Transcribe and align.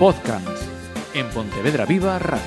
Podcast 0.00 0.62
en 1.12 1.28
Pontevedra 1.28 1.84
Viva 1.84 2.18
Radio. 2.18 2.40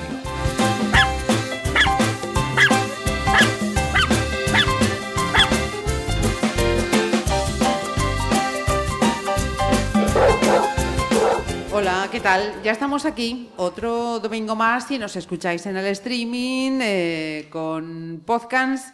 Hola, 11.72 12.08
¿qué 12.10 12.18
tal? 12.18 12.60
Ya 12.64 12.72
estamos 12.72 13.04
aquí, 13.04 13.48
otro 13.56 14.18
domingo 14.18 14.56
más, 14.56 14.88
si 14.88 14.98
nos 14.98 15.14
escucháis 15.14 15.64
en 15.66 15.76
el 15.76 15.86
streaming, 15.86 16.80
eh, 16.82 17.46
con 17.50 18.24
podcasts, 18.26 18.92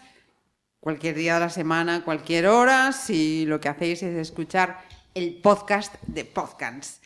cualquier 0.81 1.15
día 1.15 1.35
de 1.37 1.41
la 1.41 1.49
semana, 1.49 2.05
cualquier 2.05 2.49
hora, 2.49 2.93
si 2.93 3.47
lo 3.47 3.59
que 3.59 3.71
hacéis 3.71 4.03
es 4.03 4.17
escuchar 4.17 4.85
el 5.15 5.41
podcast 5.41 5.95
de 6.03 6.27
podcasts. 6.27 7.01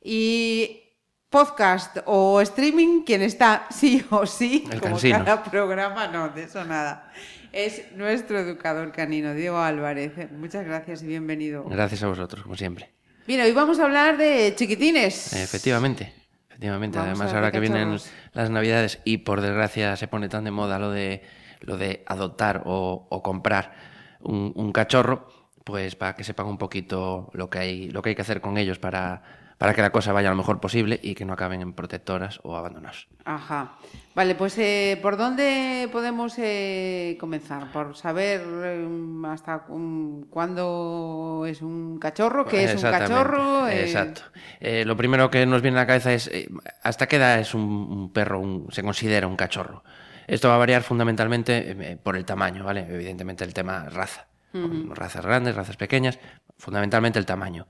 Y 0.00 0.84
podcast 1.30 1.98
o 2.06 2.40
streaming, 2.40 3.04
quien 3.04 3.22
está 3.22 3.66
sí 3.70 4.04
o 4.10 4.26
sí, 4.26 4.64
El 4.70 4.80
como 4.80 4.94
cansino. 4.94 5.18
cada 5.24 5.44
programa, 5.44 6.08
no, 6.08 6.28
de 6.30 6.42
eso 6.42 6.64
nada. 6.64 7.10
Es 7.52 7.92
nuestro 7.96 8.38
educador 8.38 8.92
canino, 8.92 9.32
Diego 9.32 9.58
Álvarez. 9.58 10.12
Muchas 10.32 10.64
gracias 10.64 11.02
y 11.02 11.06
bienvenido. 11.06 11.64
Gracias 11.64 12.02
a 12.02 12.08
vosotros, 12.08 12.42
como 12.42 12.56
siempre. 12.56 12.90
Bien, 13.26 13.40
hoy 13.40 13.52
vamos 13.52 13.78
a 13.78 13.84
hablar 13.84 14.16
de 14.16 14.54
chiquitines. 14.56 15.32
Efectivamente, 15.32 16.12
efectivamente. 16.48 16.98
Vamos 16.98 17.12
Además, 17.12 17.34
ahora 17.34 17.52
que 17.52 17.60
vienen 17.60 17.96
las 18.32 18.50
navidades 18.50 18.98
y 19.04 19.18
por 19.18 19.40
desgracia 19.40 19.96
se 19.96 20.08
pone 20.08 20.28
tan 20.28 20.44
de 20.44 20.50
moda 20.50 20.78
lo 20.78 20.90
de 20.90 21.22
lo 21.60 21.76
de 21.76 22.02
adoptar 22.06 22.62
o, 22.64 23.06
o 23.10 23.22
comprar 23.22 23.74
un, 24.20 24.52
un 24.56 24.72
cachorro, 24.72 25.28
pues 25.62 25.94
para 25.94 26.14
que 26.14 26.24
sepan 26.24 26.46
un 26.46 26.56
poquito 26.56 27.30
lo 27.34 27.50
que 27.50 27.58
hay, 27.58 27.90
lo 27.90 28.00
que 28.00 28.10
hay 28.10 28.14
que 28.14 28.22
hacer 28.22 28.40
con 28.40 28.56
ellos 28.56 28.78
para, 28.78 29.22
para 29.60 29.74
que 29.74 29.82
la 29.82 29.90
cosa 29.92 30.14
vaya 30.14 30.30
lo 30.30 30.36
mejor 30.36 30.58
posible 30.58 30.98
y 31.02 31.14
que 31.14 31.26
no 31.26 31.34
acaben 31.34 31.60
en 31.60 31.74
protectoras 31.74 32.40
o 32.44 32.56
abandonados. 32.56 33.08
Ajá. 33.26 33.72
Vale, 34.14 34.34
pues 34.34 34.56
eh, 34.56 34.98
¿por 35.02 35.18
dónde 35.18 35.86
podemos 35.92 36.34
eh, 36.38 37.18
comenzar? 37.20 37.70
¿Por 37.70 37.94
saber 37.94 38.40
eh, 38.64 38.88
hasta 39.26 39.66
um, 39.68 40.22
cuándo 40.30 41.44
es 41.46 41.60
un 41.60 41.98
cachorro? 41.98 42.46
¿Qué 42.46 42.64
es 42.64 42.74
un 42.74 42.90
cachorro? 42.90 43.68
Eh, 43.68 43.82
Exacto. 43.82 44.22
Eh, 44.60 44.84
lo 44.86 44.96
primero 44.96 45.30
que 45.30 45.44
nos 45.44 45.60
viene 45.60 45.76
a 45.76 45.82
la 45.82 45.86
cabeza 45.86 46.14
es 46.14 46.28
eh, 46.28 46.48
hasta 46.82 47.06
qué 47.06 47.16
edad 47.16 47.38
es 47.38 47.52
un, 47.52 47.60
un 47.62 48.12
perro, 48.14 48.40
un- 48.40 48.66
se 48.72 48.82
considera 48.82 49.26
un 49.26 49.36
cachorro. 49.36 49.84
Esto 50.26 50.48
va 50.48 50.54
a 50.54 50.58
variar 50.58 50.82
fundamentalmente 50.82 51.70
eh, 51.92 51.98
por 52.02 52.16
el 52.16 52.24
tamaño, 52.24 52.64
¿vale? 52.64 52.86
Evidentemente 52.88 53.44
el 53.44 53.52
tema 53.52 53.90
raza. 53.90 54.26
Razas 54.52 55.24
grandes, 55.24 55.54
razas 55.54 55.76
pequeñas, 55.76 56.18
fundamentalmente 56.58 57.20
el 57.20 57.26
tamaño. 57.26 57.68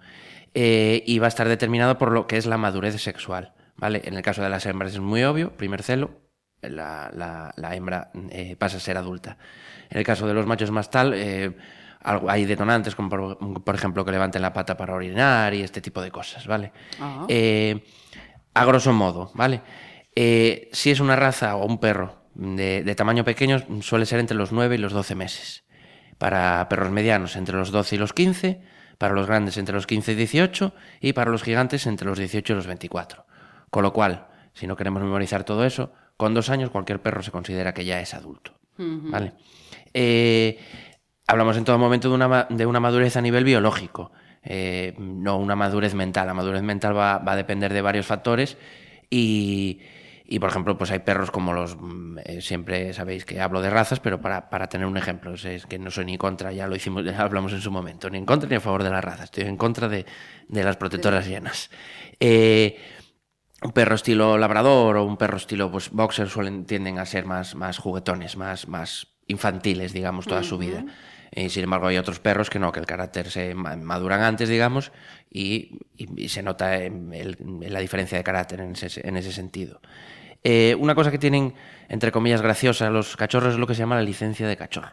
Eh, 0.55 1.03
y 1.07 1.19
va 1.21 1.27
a 1.27 1.29
estar 1.29 1.49
determinado 1.49 1.97
por 1.99 2.11
lo 2.13 2.27
que 2.27 2.37
es 2.37 2.47
la 2.47 2.59
madurez 2.59 3.01
sexual, 3.01 3.53
¿vale? 3.77 4.03
En 4.05 4.15
el 4.15 4.23
caso 4.23 4.43
de 4.43 4.49
las 4.49 4.67
hembras 4.67 4.93
es 4.93 4.99
muy 5.01 5.23
obvio, 5.23 5.57
primer 5.57 5.83
celo, 5.83 6.11
la, 6.61 7.11
la- 7.15 7.55
la 7.57 7.75
hembra 7.77 8.11
eh, 8.31 8.57
pasa 8.57 8.79
a 8.79 8.81
ser 8.81 8.97
adulta. 8.97 9.39
En 9.91 9.99
el 9.99 10.05
caso 10.05 10.27
de 10.27 10.35
los 10.35 10.47
machos 10.47 10.71
más 10.73 10.91
tal, 10.91 11.15
eh, 11.15 11.57
algo- 12.03 12.29
hay 12.31 12.45
detonantes 12.47 12.95
como 12.97 13.09
por, 13.09 13.63
por 13.65 13.75
ejemplo 13.75 14.05
que 14.05 14.11
levanten 14.11 14.43
la 14.43 14.53
pata 14.53 14.77
para 14.77 14.95
orinar 14.95 15.55
y 15.55 15.63
este 15.63 15.81
tipo 15.81 16.03
de 16.03 16.11
cosas, 16.11 16.47
¿vale? 16.47 16.73
Eh, 17.29 17.85
a 18.53 18.65
grosso 18.65 18.93
modo, 18.93 19.31
¿vale? 19.35 19.63
Si 20.73 20.91
es 20.91 21.01
una 21.01 21.15
raza 21.17 21.57
o 21.57 21.65
un 21.65 21.79
perro 21.79 22.25
de, 22.35 22.83
de 22.83 22.95
tamaño 22.95 23.25
pequeño, 23.25 23.63
suele 23.83 24.05
ser 24.05 24.19
entre 24.19 24.37
los 24.37 24.51
9 24.53 24.75
y 24.75 24.79
los 24.79 24.93
12 24.93 25.15
meses. 25.15 25.65
Para 26.19 26.69
perros 26.69 26.91
medianos, 26.91 27.37
entre 27.37 27.57
los 27.57 27.71
12 27.71 27.97
y 27.97 27.99
los 27.99 28.13
15. 28.13 28.61
Para 29.01 29.15
los 29.15 29.27
grandes, 29.27 29.57
entre 29.57 29.75
los 29.75 29.87
15 29.87 30.13
y 30.13 30.15
18. 30.15 30.75
Y 31.01 31.15
para 31.15 31.31
los 31.31 31.43
gigantes, 31.43 31.87
entre 31.87 32.07
los 32.07 32.19
18 32.19 32.53
y 32.53 32.57
los 32.57 32.67
24. 32.67 33.25
Con 33.71 33.83
lo 33.83 33.95
cual, 33.95 34.27
si 34.53 34.67
no 34.67 34.77
queremos 34.77 35.03
memorizar 35.03 35.43
todo 35.43 35.65
eso, 35.65 35.91
con 36.19 36.35
dos 36.35 36.51
años 36.51 36.69
cualquier 36.69 37.01
perro 37.01 37.23
se 37.23 37.31
considera 37.31 37.73
que 37.73 37.87
ya 37.87 37.99
es 37.99 38.13
adulto. 38.13 38.53
¿Vale? 38.77 39.33
Eh, 39.95 40.59
hablamos 41.27 41.57
en 41.57 41.65
todo 41.65 41.79
momento 41.79 42.11
de 42.11 42.15
una, 42.15 42.47
de 42.51 42.67
una 42.67 42.79
madurez 42.79 43.17
a 43.17 43.23
nivel 43.23 43.45
biológico, 43.45 44.13
eh, 44.43 44.95
no 44.99 45.39
una 45.39 45.57
madurez 45.57 45.95
mental. 45.95 46.27
La 46.27 46.35
madurez 46.35 46.63
mental 46.63 46.95
va, 46.95 47.17
va 47.17 47.33
a 47.33 47.37
depender 47.37 47.73
de 47.73 47.81
varios 47.81 48.05
factores 48.05 48.59
y, 49.09 49.81
y, 50.31 50.39
por 50.39 50.49
ejemplo, 50.49 50.79
pues 50.79 50.91
hay 50.93 51.01
perros 51.01 51.31
como 51.31 51.53
los... 51.53 51.77
mm, 51.77 52.19
eh, 52.25 52.41
siempre 52.41 52.93
sabéis 52.95 53.25
que 53.25 53.41
hablo 53.41 53.61
de 53.61 53.69
razas, 53.69 54.01
pero 54.01 54.21
para, 54.21 54.49
para 54.49 54.69
tener 54.69 54.87
un 54.87 54.97
ejemplo, 54.97 55.35
es, 55.35 55.45
es 55.45 55.67
que 55.67 55.79
no 55.79 55.91
soy 55.91 56.05
ni 56.07 56.17
contra, 56.17 56.53
ya 56.53 56.67
lo 56.69 56.77
hicimos, 56.77 57.05
ya 57.05 57.21
hablamos 57.23 57.53
en 57.53 57.61
su 57.61 57.71
momento, 57.71 58.09
ni 58.09 58.19
en 58.19 58.25
contra 58.27 58.49
ni 58.49 58.55
a 58.57 58.61
favor 58.61 58.83
de 58.85 58.91
la 58.91 59.01
raza, 59.01 59.25
estoy 59.25 59.45
en 59.45 59.57
contra 59.57 59.89
de, 59.89 60.07
de 60.49 60.65
las 60.65 60.77
protectoras 60.77 61.27
llenas. 61.27 61.71
Eh, 62.21 62.79
un 63.63 63.73
perro 63.73 63.95
estilo 63.97 64.39
labrador 64.39 64.97
o 64.97 65.05
un 65.05 65.17
perro 65.19 65.37
estilo 65.37 65.71
pues, 65.71 65.91
boxer 65.91 66.29
suelen 66.31 66.65
tienden 66.65 66.99
a 66.99 67.05
ser 67.07 67.27
más, 67.27 67.55
más 67.55 67.77
juguetones, 67.79 68.37
más, 68.37 68.69
más 68.69 69.09
infantiles, 69.27 69.93
digamos, 69.93 70.27
toda 70.27 70.43
su 70.43 70.57
vida. 70.59 70.85
Eh, 71.33 71.49
sin 71.51 71.65
embargo, 71.65 71.87
hay 71.89 71.97
otros 71.99 72.19
perros 72.21 72.51
que 72.51 72.59
no, 72.59 72.73
que 72.73 72.81
el 72.81 72.87
carácter 72.87 73.31
se 73.31 73.55
ma- 73.55 73.77
maduran 73.77 74.23
antes, 74.23 74.49
digamos, 74.49 74.91
y, 75.31 75.79
y- 75.97 76.25
y 76.25 76.29
se 76.29 76.43
nota 76.43 76.77
el- 76.77 77.37
en 77.63 77.73
la 77.73 77.81
diferencia 77.81 78.17
de 78.19 78.25
carácter 78.25 78.61
en 78.61 78.73
ese, 78.73 79.07
en 79.07 79.17
ese 79.17 79.31
sentido. 79.33 79.81
Eh, 80.45 80.75
una 80.79 80.95
cosa 80.95 81.11
que 81.11 81.19
tienen, 81.19 81.55
entre 81.89 82.11
comillas, 82.13 82.41
graciosa 82.43 82.89
los 82.91 83.17
cachorros 83.17 83.55
es 83.55 83.59
lo 83.61 83.67
que 83.67 83.75
se 83.75 83.81
llama 83.81 83.97
la 83.97 84.03
licencia 84.03 84.47
de 84.49 84.57
cachorro. 84.57 84.91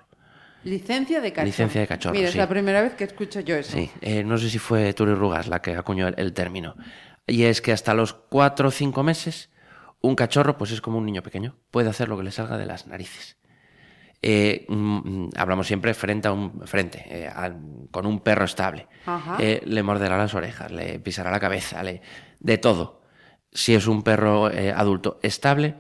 Licencia 0.64 1.22
de 1.22 1.32
cachorro. 1.32 1.46
Licencia 1.46 1.82
de 1.82 1.88
cachorro, 1.88 2.14
Mira, 2.16 2.28
sí. 2.28 2.32
es 2.32 2.36
la 2.38 2.50
primera 2.50 2.82
vez 2.82 2.96
que 2.96 3.06
escucho 3.06 3.40
yo 3.40 3.56
eso. 3.56 3.72
Sí, 3.78 3.90
eh, 4.02 4.24
no 4.24 4.38
sé 4.38 4.50
si 4.50 4.60
fue 4.60 4.94
Turi 4.94 5.14
Rugas 5.14 5.48
la 5.48 5.62
que 5.62 5.76
acuñó 5.76 6.08
el, 6.08 6.16
el 6.18 6.34
término. 6.34 6.76
Y 7.26 7.44
es 7.44 7.62
que 7.62 7.72
hasta 7.72 7.94
los 7.94 8.14
cuatro 8.14 8.70
o 8.70 8.72
cinco 8.72 9.04
meses, 9.04 9.50
un 10.02 10.16
cachorro, 10.16 10.58
pues 10.58 10.72
es 10.72 10.82
como 10.82 10.98
un 10.98 11.06
niño 11.06 11.24
pequeño, 11.24 11.56
puede 11.72 11.90
hacer 11.90 12.10
lo 12.10 12.18
que 12.18 12.24
le 12.24 12.32
salga 12.32 12.58
de 12.58 12.66
las 12.66 12.88
narices. 12.88 13.38
Eh, 14.22 14.66
mm, 14.68 14.74
mm, 15.26 15.30
hablamos 15.38 15.68
siempre 15.68 15.94
frente 15.94 16.28
a 16.28 16.32
un 16.32 16.66
frente, 16.68 17.06
eh, 17.10 17.28
al- 17.34 17.88
con 17.92 18.06
un 18.06 18.20
perro 18.20 18.46
estable. 18.46 18.88
Ajá. 19.06 19.38
Le 19.40 19.84
morderá 19.84 20.18
las 20.18 20.34
orejas, 20.34 20.72
le 20.72 21.00
pisará 21.00 21.32
la 21.32 21.40
cabeza, 21.40 21.84
le, 21.84 22.02
de 22.40 22.58
todo. 22.58 22.97
Si 23.58 23.74
es 23.74 23.88
un 23.88 24.04
perro 24.04 24.52
eh, 24.52 24.72
adulto 24.72 25.18
estable, 25.24 25.74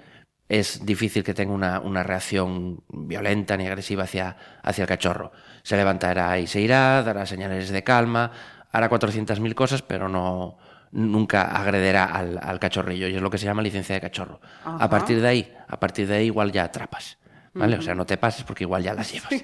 es 0.49 0.83
difícil 0.83 1.23
que 1.23 1.35
tenga 1.35 1.53
una, 1.53 1.79
una 1.79 2.01
reacción 2.01 2.81
violenta 2.89 3.55
ni 3.55 3.67
agresiva 3.67 4.05
hacia, 4.05 4.35
hacia 4.63 4.81
el 4.81 4.87
cachorro. 4.87 5.31
Se 5.61 5.77
levantará 5.77 6.39
y 6.39 6.47
se 6.47 6.59
irá, 6.59 7.03
dará 7.03 7.27
señales 7.27 7.69
de 7.69 7.83
calma, 7.83 8.31
hará 8.71 8.89
400.000 8.89 9.53
cosas, 9.53 9.83
pero 9.83 10.09
no 10.09 10.57
nunca 10.91 11.43
agrederá 11.55 12.05
al, 12.05 12.39
al 12.41 12.59
cachorrillo. 12.59 13.09
Y 13.09 13.15
es 13.15 13.21
lo 13.21 13.29
que 13.29 13.37
se 13.37 13.45
llama 13.45 13.61
licencia 13.61 13.93
de 13.93 14.01
cachorro. 14.01 14.41
Ajá. 14.65 14.83
A 14.83 14.89
partir 14.89 15.21
de 15.21 15.27
ahí, 15.27 15.53
a 15.67 15.79
partir 15.79 16.07
de 16.07 16.15
ahí 16.15 16.25
igual 16.25 16.51
ya 16.51 16.63
atrapas. 16.63 17.19
¿Vale? 17.57 17.77
O 17.77 17.81
sea, 17.81 17.95
no 17.95 18.05
te 18.05 18.17
pases 18.17 18.43
porque 18.43 18.63
igual 18.63 18.83
ya 18.83 18.93
las 18.93 19.11
llevas. 19.11 19.31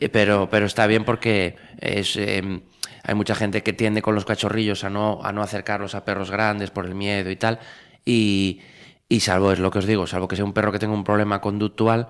Eh, 0.00 0.08
Pero, 0.08 0.48
pero 0.50 0.64
está 0.64 0.86
bien 0.86 1.04
porque 1.04 1.56
es, 1.80 2.16
eh, 2.16 2.62
hay 3.02 3.14
mucha 3.14 3.34
gente 3.34 3.62
que 3.62 3.72
tiende 3.72 4.00
con 4.00 4.14
los 4.14 4.24
cachorrillos 4.24 4.84
a 4.84 4.90
no, 4.90 5.20
a 5.22 5.32
no 5.32 5.42
acercarlos 5.42 5.94
a 5.94 6.04
perros 6.04 6.30
grandes 6.30 6.70
por 6.70 6.86
el 6.86 6.94
miedo 6.94 7.30
y 7.30 7.36
tal. 7.36 7.58
Y, 8.04 8.60
y 9.08 9.20
salvo, 9.20 9.52
es 9.52 9.58
lo 9.58 9.70
que 9.70 9.80
os 9.80 9.86
digo, 9.86 10.06
salvo 10.06 10.28
que 10.28 10.36
sea 10.36 10.44
un 10.44 10.52
perro 10.52 10.72
que 10.72 10.78
tenga 10.78 10.94
un 10.94 11.04
problema 11.04 11.40
conductual, 11.40 12.08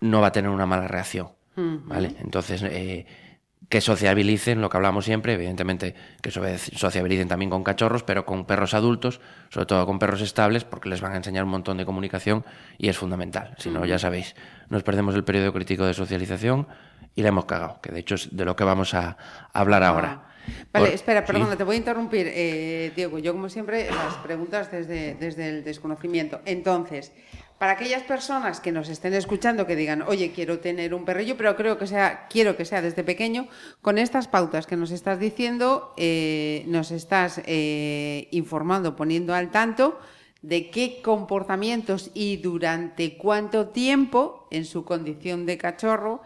no 0.00 0.20
va 0.20 0.28
a 0.28 0.32
tener 0.32 0.50
una 0.50 0.66
mala 0.66 0.88
reacción. 0.88 1.28
¿Vale? 1.54 2.16
Entonces, 2.20 2.62
eh, 2.64 3.06
que 3.72 3.80
sociabilicen, 3.80 4.60
lo 4.60 4.68
que 4.68 4.76
hablamos 4.76 5.06
siempre, 5.06 5.32
evidentemente 5.32 5.94
que 6.20 6.30
sociabilicen 6.30 7.26
también 7.26 7.48
con 7.48 7.64
cachorros, 7.64 8.02
pero 8.02 8.26
con 8.26 8.44
perros 8.44 8.74
adultos, 8.74 9.22
sobre 9.48 9.64
todo 9.64 9.86
con 9.86 9.98
perros 9.98 10.20
estables, 10.20 10.64
porque 10.64 10.90
les 10.90 11.00
van 11.00 11.14
a 11.14 11.16
enseñar 11.16 11.44
un 11.44 11.50
montón 11.50 11.78
de 11.78 11.86
comunicación 11.86 12.44
y 12.76 12.90
es 12.90 12.98
fundamental. 12.98 13.54
Si 13.56 13.70
no, 13.70 13.86
ya 13.86 13.98
sabéis, 13.98 14.36
nos 14.68 14.82
perdemos 14.82 15.14
el 15.14 15.24
periodo 15.24 15.54
crítico 15.54 15.86
de 15.86 15.94
socialización 15.94 16.68
y 17.14 17.22
la 17.22 17.28
hemos 17.28 17.46
cagado, 17.46 17.80
que 17.80 17.90
de 17.90 18.00
hecho 18.00 18.16
es 18.16 18.36
de 18.36 18.44
lo 18.44 18.56
que 18.56 18.64
vamos 18.64 18.92
a 18.92 19.16
hablar 19.54 19.82
ahora. 19.82 20.20
Ah. 20.22 20.28
Vale, 20.70 20.86
Por- 20.86 20.94
espera, 20.94 21.20
sí. 21.22 21.32
perdona, 21.32 21.56
te 21.56 21.64
voy 21.64 21.76
a 21.76 21.78
interrumpir. 21.78 22.26
Eh, 22.28 22.92
Diego, 22.94 23.20
yo 23.20 23.32
como 23.32 23.48
siempre 23.48 23.88
las 23.90 24.16
preguntas 24.16 24.70
desde, 24.70 25.14
desde 25.14 25.48
el 25.48 25.64
desconocimiento. 25.64 26.42
Entonces, 26.44 27.12
para 27.62 27.74
aquellas 27.74 28.02
personas 28.02 28.58
que 28.58 28.72
nos 28.72 28.88
estén 28.88 29.14
escuchando 29.14 29.68
que 29.68 29.76
digan, 29.76 30.02
oye, 30.02 30.32
quiero 30.32 30.58
tener 30.58 30.94
un 30.94 31.04
perrillo, 31.04 31.36
pero 31.36 31.54
creo 31.54 31.78
que 31.78 31.86
sea, 31.86 32.26
quiero 32.28 32.56
que 32.56 32.64
sea 32.64 32.82
desde 32.82 33.04
pequeño, 33.04 33.46
con 33.80 33.98
estas 33.98 34.26
pautas 34.26 34.66
que 34.66 34.74
nos 34.76 34.90
estás 34.90 35.20
diciendo, 35.20 35.94
eh, 35.96 36.64
nos 36.66 36.90
estás 36.90 37.40
eh, 37.46 38.26
informando, 38.32 38.96
poniendo 38.96 39.32
al 39.32 39.52
tanto 39.52 39.96
de 40.42 40.70
qué 40.70 41.00
comportamientos 41.04 42.10
y 42.14 42.38
durante 42.38 43.16
cuánto 43.16 43.68
tiempo 43.68 44.48
en 44.50 44.64
su 44.64 44.84
condición 44.84 45.46
de 45.46 45.56
cachorro 45.56 46.20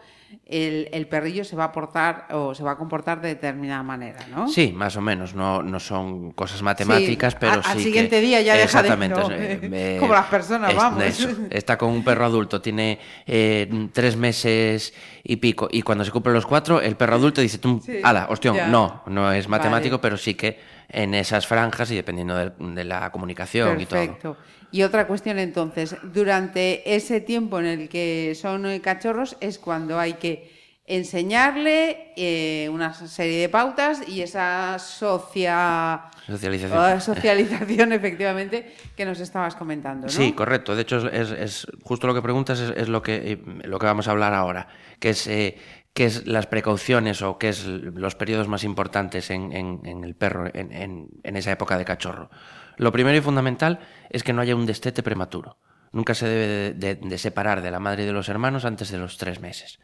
el, 0.49 0.87
el 0.93 1.07
perrillo 1.07 1.43
se 1.43 1.57
va 1.57 1.65
a 1.65 1.71
portar 1.73 2.27
o 2.31 2.55
se 2.55 2.63
va 2.63 2.71
a 2.71 2.77
comportar 2.77 3.19
de 3.19 3.27
determinada 3.29 3.83
manera, 3.83 4.19
¿no? 4.33 4.47
Sí, 4.47 4.71
más 4.73 4.95
o 4.95 5.01
menos. 5.01 5.35
No, 5.35 5.61
no 5.61 5.79
son 5.79 6.31
cosas 6.31 6.61
matemáticas, 6.61 7.33
Sí, 7.33 7.37
pero 7.41 7.51
a- 7.59 7.63
sí. 7.63 7.69
al 7.69 7.77
que- 7.77 7.83
siguiente 7.83 8.21
día 8.21 8.41
ya 8.41 8.53
deja 8.55 8.81
de- 8.81 8.87
Exactamente. 8.89 9.19
no, 9.19 9.31
eh, 9.31 9.59
eh, 9.95 9.97
como 9.99 10.13
las 10.13 10.27
personas, 10.27 10.71
es- 10.71 10.77
vamos. 10.77 11.03
eso. 11.03 11.29
Está 11.49 11.77
con 11.77 11.89
un 11.89 12.03
perro 12.03 12.23
adulto, 12.25 12.61
tiene 12.61 12.97
eh, 13.25 13.89
tres 13.91 14.15
meses 14.15 14.93
y 15.23 15.35
pico, 15.35 15.67
y 15.69 15.81
cuando 15.81 16.05
se 16.05 16.11
cumplen 16.11 16.33
los 16.35 16.45
cuatro, 16.45 16.79
el 16.81 16.95
perro 16.95 17.15
adulto 17.15 17.41
dice, 17.41 17.57
tú, 17.57 17.81
Sí, 17.85 17.99
ala, 18.01 18.27
hostión, 18.29 18.55
ya. 18.55 18.67
no, 18.67 19.03
no 19.07 19.31
es 19.33 19.49
matemático, 19.49 19.97
Vale. 19.97 20.01
pero 20.01 20.17
sí 20.17 20.35
que 20.35 20.59
en 20.89 21.13
esas 21.13 21.45
franjas 21.45 21.91
y 21.91 21.95
dependiendo 21.95 22.33
de, 22.37 22.51
de 22.57 22.83
la 22.85 23.11
comunicación 23.11 23.81
y 23.81 23.85
todo. 23.85 24.37
Y 24.71 24.83
otra 24.83 25.07
cuestión 25.07 25.39
entonces, 25.39 25.95
durante 26.03 26.93
ese 26.95 27.21
tiempo 27.21 27.59
en 27.59 27.65
el 27.65 27.89
que 27.89 28.33
son 28.39 28.65
eh, 28.65 28.81
cachorros 28.81 29.37
es 29.39 29.59
cuando 29.59 29.97
hay 29.99 30.13
que 30.13 30.51
enseñarle 30.85 32.13
eh, 32.15 32.69
una 32.69 32.93
serie 32.93 33.39
de 33.41 33.49
pautas 33.49 34.07
y 34.07 34.21
esa 34.21 34.77
socia... 34.79 36.01
Socialización. 36.25 36.77
ah, 36.79 36.99
socialización, 36.99 37.93
efectivamente, 37.99 38.73
que 38.95 39.05
nos 39.05 39.19
estabas 39.19 39.55
comentando, 39.55 40.07
¿no? 40.07 40.11
Sí, 40.13 40.33
correcto. 40.33 40.75
De 40.75 40.81
hecho, 40.81 41.07
es, 41.09 41.31
es- 41.31 41.67
justo 41.83 42.07
lo 42.07 42.13
que 42.13 42.21
preguntas 42.21 42.59
es, 42.59 42.73
es 42.75 42.89
lo 42.89 43.01
que 43.01 43.31
eh, 43.33 43.41
lo 43.63 43.79
que 43.79 43.85
vamos 43.85 44.07
a 44.07 44.11
hablar 44.11 44.33
ahora, 44.33 44.67
que 44.99 45.09
es 45.11 45.27
eh, 45.27 45.57
qué 45.93 46.05
es 46.05 46.27
las 46.27 46.47
precauciones 46.47 47.21
o 47.21 47.37
qué 47.37 47.49
es 47.49 47.65
los 47.65 48.15
periodos 48.15 48.47
más 48.47 48.63
importantes 48.65 49.29
en, 49.31 49.53
en- 49.53 49.81
en 49.85 50.03
el 50.03 50.15
perro 50.15 50.49
en- 50.53 51.09
en 51.23 51.35
esa 51.37 51.51
época 51.51 51.77
de 51.77 51.85
cachorro. 51.85 52.29
Lo 52.77 52.91
primero 52.91 53.17
y 53.17 53.21
fundamental 53.21 53.79
es 54.09 54.23
que 54.23 54.33
no 54.33 54.41
haya 54.41 54.55
un 54.55 54.65
destete 54.65 55.03
prematuro. 55.03 55.57
Nunca 55.91 56.13
se 56.13 56.27
debe 56.27 56.47
de, 56.47 56.95
de- 56.95 57.07
de 57.09 57.17
separar 57.17 57.61
de 57.61 57.71
la 57.71 57.79
madre 57.79 58.03
y 58.03 58.05
de 58.05 58.13
los 58.13 58.29
hermanos 58.29 58.65
antes 58.65 58.89
de 58.91 58.97
los 58.97 59.17
tres 59.17 59.39
meses. 59.41 59.79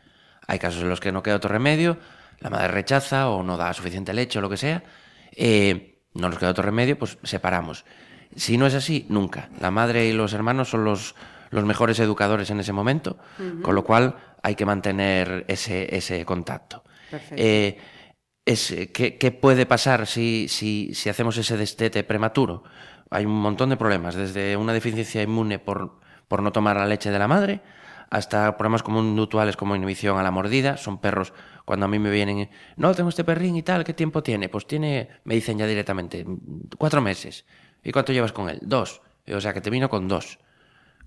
Hay 0.47 0.59
casos 0.59 0.81
en 0.81 0.89
los 0.89 0.99
que 0.99 1.11
no 1.11 1.23
queda 1.23 1.35
otro 1.37 1.49
remedio, 1.51 1.97
la 2.39 2.49
madre 2.49 2.67
rechaza 2.69 3.29
o 3.29 3.41
no 3.43 3.55
da 3.57 3.73
suficiente 3.73 4.13
leche 4.13 4.39
o 4.39 4.41
lo 4.41 4.49
que 4.49 4.57
sea. 4.57 4.83
eh, 5.35 5.89
no 6.13 6.29
nos 6.29 6.37
queda 6.37 6.51
otro 6.51 6.63
remedio, 6.63 6.99
pues 6.99 7.17
separamos. 7.23 7.85
Si 8.35 8.57
no 8.57 8.67
es 8.67 8.75
así, 8.75 9.07
nunca. 9.09 9.49
La 9.59 9.71
madre 9.71 10.05
y 10.05 10.13
los 10.13 10.33
hermanos 10.33 10.69
son 10.69 10.83
los, 10.83 11.15
los 11.49 11.63
mejores 11.65 11.97
educadores 11.99 12.51
en 12.51 12.59
ese 12.59 12.71
momento, 12.71 13.17
con 13.63 13.73
lo 13.73 13.83
cual 13.83 14.15
hay 14.43 14.53
que 14.53 14.65
mantener 14.65 15.43
ese, 15.47 15.95
ese 15.95 16.23
contacto. 16.25 16.83
Perfecto. 17.09 17.35
Eh, 17.37 17.77
es, 18.45 18.71
eh, 18.71 18.91
¿qué, 18.91 19.17
qué 19.17 19.31
puede 19.31 19.65
pasar 19.65 20.07
si, 20.07 20.47
si, 20.49 20.93
si 20.93 21.09
hacemos 21.09 21.37
ese 21.37 21.57
destete 21.57 22.03
prematuro? 22.03 22.63
Hay 23.09 23.25
un 23.25 23.39
montón 23.39 23.69
de 23.69 23.77
problemas, 23.77 24.15
desde 24.15 24.57
una 24.57 24.73
deficiencia 24.73 25.21
inmune 25.21 25.59
por, 25.59 25.99
por 26.27 26.41
no 26.41 26.51
tomar 26.51 26.77
la 26.77 26.87
leche 26.87 27.11
de 27.11 27.19
la 27.19 27.27
madre, 27.27 27.61
hasta 28.09 28.57
problemas 28.57 28.83
conductuales 28.83 29.55
como 29.55 29.75
inhibición 29.75 30.17
a 30.17 30.23
la 30.23 30.31
mordida. 30.31 30.77
Son 30.77 30.99
perros, 30.99 31.33
cuando 31.65 31.85
a 31.85 31.89
mí 31.89 31.99
me 31.99 32.11
vienen, 32.11 32.49
no, 32.75 32.93
tengo 32.93 33.09
este 33.09 33.23
perrín 33.23 33.55
y 33.55 33.63
tal, 33.63 33.83
¿qué 33.83 33.93
tiempo 33.93 34.21
tiene? 34.23 34.49
Pues 34.49 34.67
tiene, 34.67 35.09
me 35.23 35.35
dicen 35.35 35.57
ya 35.57 35.65
directamente, 35.65 36.25
cuatro 36.77 37.01
meses. 37.01 37.45
¿Y 37.83 37.91
cuánto 37.91 38.13
llevas 38.13 38.31
con 38.31 38.49
él? 38.49 38.59
Dos. 38.61 39.01
O 39.31 39.41
sea, 39.41 39.53
que 39.53 39.61
te 39.61 39.69
vino 39.69 39.89
con 39.89 40.07
dos. 40.07 40.39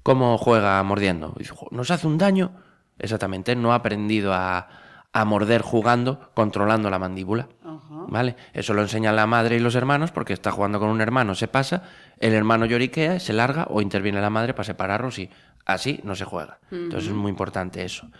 ¿Cómo 0.02 0.38
juega 0.38 0.82
mordiendo? 0.82 1.32
Y 1.36 1.40
dice, 1.40 1.54
"Jo, 1.54 1.68
¿Nos 1.70 1.90
hace 1.90 2.06
un 2.06 2.18
daño? 2.18 2.52
Exactamente, 2.98 3.54
no 3.56 3.72
ha 3.72 3.76
aprendido 3.76 4.32
a, 4.32 4.68
a 5.16 5.24
morder 5.24 5.62
jugando, 5.62 6.30
controlando 6.34 6.90
la 6.90 6.98
mandíbula. 6.98 7.48
Ajá. 7.64 8.04
¿Vale? 8.08 8.36
Eso 8.52 8.74
lo 8.74 8.82
enseñan 8.82 9.16
la 9.16 9.26
madre 9.26 9.56
y 9.56 9.60
los 9.60 9.74
hermanos 9.74 10.12
porque 10.12 10.34
está 10.34 10.50
jugando 10.50 10.78
con 10.78 10.90
un 10.90 11.00
hermano, 11.00 11.34
se 11.34 11.48
pasa, 11.48 11.84
el 12.20 12.34
hermano 12.34 12.66
lloriquea, 12.66 13.18
se 13.18 13.32
larga 13.32 13.66
o 13.70 13.80
interviene 13.80 14.20
la 14.20 14.28
madre 14.28 14.52
para 14.52 14.64
separarlos 14.64 15.18
y 15.18 15.30
así 15.64 16.00
no 16.04 16.14
se 16.16 16.26
juega. 16.26 16.58
Entonces 16.70 17.08
es 17.08 17.14
muy 17.14 17.30
importante 17.30 17.82
eso. 17.82 18.10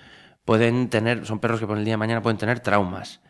Pueden 0.46 0.88
tener, 0.88 1.26
son 1.26 1.38
perros 1.38 1.60
que 1.60 1.66
por 1.66 1.76
el 1.76 1.84
día 1.84 1.94
de 1.94 1.98
mañana 1.98 2.22
pueden 2.22 2.38
tener 2.38 2.60
traumas, 2.60 3.20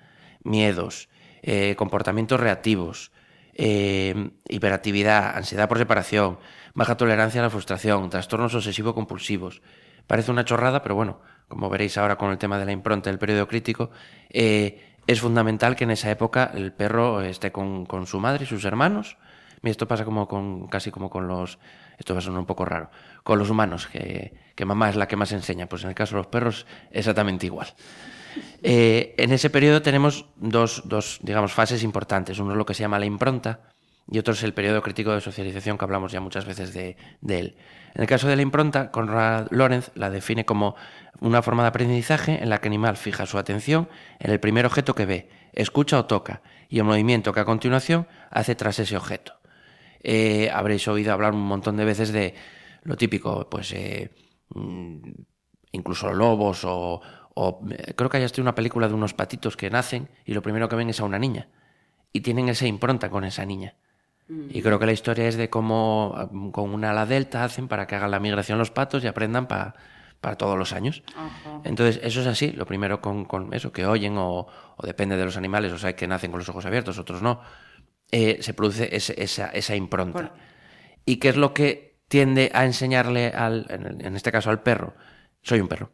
miedos, 0.45 1.09
eh, 1.43 1.75
comportamientos 1.77 2.39
reactivos, 2.39 3.11
eh, 3.57 4.31
hiperactividad, 4.49 5.37
ansiedad 5.37 5.69
por 5.69 5.79
separación, 5.79 6.39
baja 6.75 6.97
tolerancia 6.97 7.41
a 7.41 7.45
la 7.45 7.51
frustración, 7.51 8.11
trastornos 8.11 8.55
obsesivo-compulsivos. 8.55 9.63
Parece 10.07 10.31
una 10.31 10.45
chorrada, 10.45 10.83
pero 10.83 10.95
bueno, 10.95 11.21
como 11.49 11.71
veréis 11.71 11.97
ahora 11.99 12.17
con 12.17 12.31
el 12.31 12.39
tema 12.39 12.59
de 12.59 12.67
la 12.67 12.73
impronta 12.73 13.11
del 13.11 13.19
periodo 13.19 13.49
crítico, 13.49 13.91
eh, 14.31 14.95
es 15.07 15.21
fundamental 15.21 15.75
que 15.75 15.85
en 15.85 15.93
esa 15.93 16.11
época 16.11 16.51
el 16.55 16.73
perro 16.73 17.23
esté 17.23 17.51
con, 17.51 17.87
con 17.87 18.07
su 18.07 18.21
madre 18.21 18.45
y 18.45 18.47
sus 18.47 18.65
hermanos. 18.65 19.17
Mira, 19.63 19.71
esto 19.71 19.89
pasa 19.89 20.05
como 20.05 20.29
con, 20.29 20.69
casi 20.69 20.91
como 20.91 21.09
con 21.09 21.27
los, 21.27 21.59
esto 21.99 22.15
va 22.15 22.21
a 22.21 22.39
un 22.39 22.47
poco 22.47 22.65
raro, 22.65 22.91
con 23.25 23.39
los 23.39 23.49
humanos, 23.49 23.87
que, 23.87 24.35
que 24.55 24.65
mamá 24.65 24.91
es 24.91 24.97
la 24.97 25.09
que 25.09 25.17
más 25.17 25.33
enseña. 25.33 25.67
Pues 25.67 25.83
en 25.85 25.89
el 25.89 25.95
caso 25.95 26.17
de 26.17 26.19
los 26.19 26.27
perros, 26.27 26.67
exactamente 26.91 27.47
igual. 27.47 27.69
Eh, 28.63 29.15
en 29.19 29.33
ese 29.33 29.51
periodo 29.51 29.83
tenemos 29.83 30.27
dos, 30.37 30.83
dos, 30.87 31.19
digamos, 31.23 31.53
fases 31.53 31.83
importantes. 31.83 32.39
Uno 32.39 32.53
es 32.53 32.59
lo 32.59 32.67
que 32.67 32.75
se 32.75 32.83
llama 32.83 32.99
la 32.99 33.07
impronta 33.07 33.61
y 34.11 34.19
otro 34.19 34.35
es 34.35 34.43
el 34.43 34.55
periodo 34.55 34.83
crítico 34.83 35.13
de 35.13 35.21
socialización 35.21 35.79
que 35.79 35.85
hablamos 35.85 36.13
ya 36.13 36.21
muchas 36.21 36.45
veces 36.45 36.73
de, 36.73 36.97
él. 37.29 37.57
En 37.95 38.03
el 38.03 38.07
caso 38.07 38.29
de 38.29 38.37
la 38.37 38.43
impronta, 38.43 38.91
Conrad 38.91 39.49
Lorenz 39.51 39.91
la 39.95 40.11
define 40.11 40.45
como 40.45 40.77
una 41.21 41.43
forma 41.43 41.63
de 41.63 41.69
aprendizaje 41.69 42.43
en 42.43 42.51
la 42.51 42.61
que 42.61 42.69
el 42.69 42.73
animal 42.73 42.97
fija 42.97 43.27
su 43.27 43.39
atención 43.39 43.89
en 44.21 44.31
el 44.31 44.39
primer 44.39 44.67
objeto 44.67 44.95
que 44.95 45.07
ve, 45.07 45.29
escucha 45.53 45.99
o 45.99 46.05
toca 46.05 46.43
y 46.69 46.79
el 46.79 46.85
movimiento 46.85 47.33
que 47.33 47.41
a 47.41 47.45
continuación 47.45 48.07
hace 48.31 48.55
tras 48.55 48.79
ese 48.79 48.97
objeto. 48.97 49.33
Eh, 50.03 50.51
habréis 50.53 50.87
oído 50.87 51.13
hablar 51.13 51.33
un 51.33 51.43
montón 51.43 51.77
de 51.77 51.85
veces 51.85 52.13
de 52.13 52.35
lo 52.83 52.97
típico, 52.97 53.49
pues 53.51 53.73
eh, 53.73 54.11
mm, 54.51 54.99
incluso 55.73 56.13
lobos 56.13 56.63
o, 56.65 57.01
o, 57.39 57.61
eh, 57.71 57.93
creo 57.95 58.09
que 58.11 58.17
hay 58.17 58.25
hasta 58.25 58.41
una 58.41 58.55
película 58.55 58.89
de 58.89 58.95
unos 58.95 59.13
patitos 59.15 59.57
que 59.57 59.69
nacen 59.71 60.09
y 60.25 60.33
lo 60.33 60.41
primero 60.43 60.69
que 60.69 60.77
ven 60.77 60.89
es 60.91 61.01
a 61.01 61.05
una 61.05 61.19
niña 61.19 61.49
y 62.13 62.23
tienen 62.23 62.49
esa 62.49 62.67
impronta 62.67 63.11
con 63.11 63.25
esa 63.25 63.45
niña. 63.45 63.75
Y 64.49 64.63
creo 64.63 64.79
que 64.79 64.87
la 64.87 64.93
historia 64.93 65.29
es 65.29 65.37
de 65.37 65.51
cómo 65.51 66.29
mm, 66.33 66.51
con 66.51 66.71
una 66.75 66.91
ala 66.91 67.05
delta 67.07 67.45
hacen 67.45 67.69
para 67.69 67.87
que 67.87 67.95
hagan 67.95 68.11
la 68.11 68.19
migración 68.21 68.59
los 68.59 68.71
patos 68.71 69.05
y 69.05 69.07
aprendan 69.07 69.47
pa- 69.49 69.75
para 70.21 70.37
todos 70.37 70.57
los 70.59 70.73
años. 70.73 71.03
Ajá. 71.15 71.61
Entonces, 71.65 72.01
eso 72.03 72.23
es 72.23 72.27
así, 72.27 72.53
lo 72.53 72.65
primero 72.67 73.01
con, 73.01 73.25
con 73.27 73.53
eso, 73.55 73.71
que 73.71 73.85
oyen 73.87 74.17
o, 74.19 74.47
o 74.77 74.87
depende 74.87 75.17
de 75.17 75.25
los 75.27 75.37
animales, 75.37 75.73
o 75.73 75.79
sea, 75.79 75.95
que 75.95 76.07
nacen 76.09 76.31
con 76.31 76.39
los 76.39 76.49
ojos 76.49 76.65
abiertos, 76.67 76.99
otros 76.99 77.23
no, 77.23 77.41
eh, 78.11 78.39
se 78.41 78.55
produce 78.55 78.97
ese- 78.97 79.23
esa, 79.23 79.49
esa 79.49 79.77
impronta. 79.77 80.19
Bueno. 80.21 80.35
¿Y 81.05 81.17
qué 81.19 81.29
es 81.29 81.37
lo 81.37 81.53
que 81.55 81.99
tiende 82.09 82.51
a 82.55 82.65
enseñarle, 82.65 83.29
al, 83.29 83.67
en, 83.69 83.87
el- 83.87 84.07
en 84.07 84.17
este 84.17 84.33
caso 84.33 84.51
al 84.51 84.63
perro? 84.63 84.95
Soy 85.43 85.61
un 85.61 85.69
perro. 85.69 85.93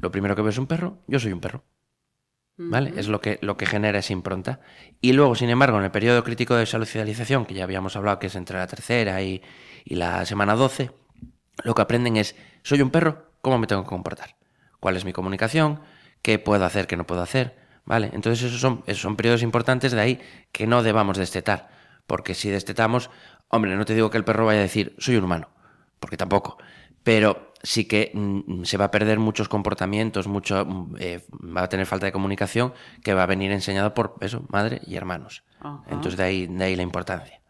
Lo 0.00 0.10
primero 0.10 0.34
que 0.36 0.42
ves 0.42 0.54
es 0.54 0.58
un 0.58 0.66
perro, 0.66 0.98
yo 1.06 1.18
soy 1.18 1.32
un 1.32 1.40
perro. 1.40 1.64
¿Vale? 2.56 2.92
Es 2.96 3.08
lo 3.08 3.20
que, 3.20 3.38
lo 3.40 3.56
que 3.56 3.66
genera 3.66 3.98
esa 3.98 4.12
impronta. 4.12 4.60
Y 5.00 5.14
luego, 5.14 5.34
sin 5.34 5.48
embargo, 5.48 5.78
en 5.78 5.84
el 5.84 5.90
periodo 5.90 6.22
crítico 6.22 6.54
de 6.54 6.66
socialización, 6.66 7.46
que 7.46 7.54
ya 7.54 7.64
habíamos 7.64 7.96
hablado 7.96 8.18
que 8.18 8.26
es 8.26 8.36
entre 8.36 8.58
la 8.58 8.66
tercera 8.66 9.22
y, 9.22 9.42
y 9.84 9.94
la 9.94 10.24
semana 10.26 10.54
12, 10.54 10.90
lo 11.64 11.74
que 11.74 11.82
aprenden 11.82 12.16
es, 12.16 12.36
soy 12.62 12.82
un 12.82 12.90
perro, 12.90 13.30
¿cómo 13.40 13.58
me 13.58 13.66
tengo 13.66 13.82
que 13.82 13.88
comportar? 13.88 14.36
¿Cuál 14.80 14.96
es 14.96 15.04
mi 15.04 15.12
comunicación? 15.12 15.80
¿Qué 16.20 16.38
puedo 16.38 16.64
hacer? 16.64 16.86
¿Qué 16.86 16.96
no 16.96 17.06
puedo 17.06 17.22
hacer? 17.22 17.56
¿Vale? 17.84 18.10
Entonces 18.12 18.44
esos 18.44 18.60
son, 18.60 18.84
esos 18.86 19.02
son 19.02 19.16
periodos 19.16 19.42
importantes 19.42 19.92
de 19.92 20.00
ahí 20.00 20.20
que 20.52 20.66
no 20.66 20.82
debamos 20.82 21.18
destetar. 21.18 21.70
Porque 22.06 22.34
si 22.34 22.50
destetamos, 22.50 23.10
hombre, 23.48 23.74
no 23.76 23.84
te 23.84 23.94
digo 23.94 24.10
que 24.10 24.18
el 24.18 24.24
perro 24.24 24.46
vaya 24.46 24.60
a 24.60 24.62
decir, 24.62 24.94
soy 24.98 25.16
un 25.16 25.24
humano, 25.24 25.48
porque 26.00 26.16
tampoco. 26.16 26.58
Pero 27.02 27.51
sí 27.62 27.86
que 27.86 28.10
mm, 28.14 28.64
se 28.64 28.76
va 28.76 28.86
a 28.86 28.90
perder 28.90 29.18
muchos 29.18 29.48
comportamientos, 29.48 30.26
mucho, 30.26 30.64
mm, 30.64 30.96
eh, 30.98 31.24
va 31.56 31.62
a 31.62 31.68
tener 31.68 31.86
falta 31.86 32.06
de 32.06 32.12
comunicación 32.12 32.72
que 33.02 33.14
va 33.14 33.22
a 33.22 33.26
venir 33.26 33.52
enseñado 33.52 33.94
por 33.94 34.16
eso, 34.20 34.44
madre 34.48 34.80
y 34.86 34.96
hermanos. 34.96 35.44
Ajá. 35.60 35.82
Entonces 35.86 36.16
de 36.16 36.24
ahí, 36.24 36.46
de 36.46 36.64
ahí 36.64 36.76
la 36.76 36.82
importancia. 36.82 37.40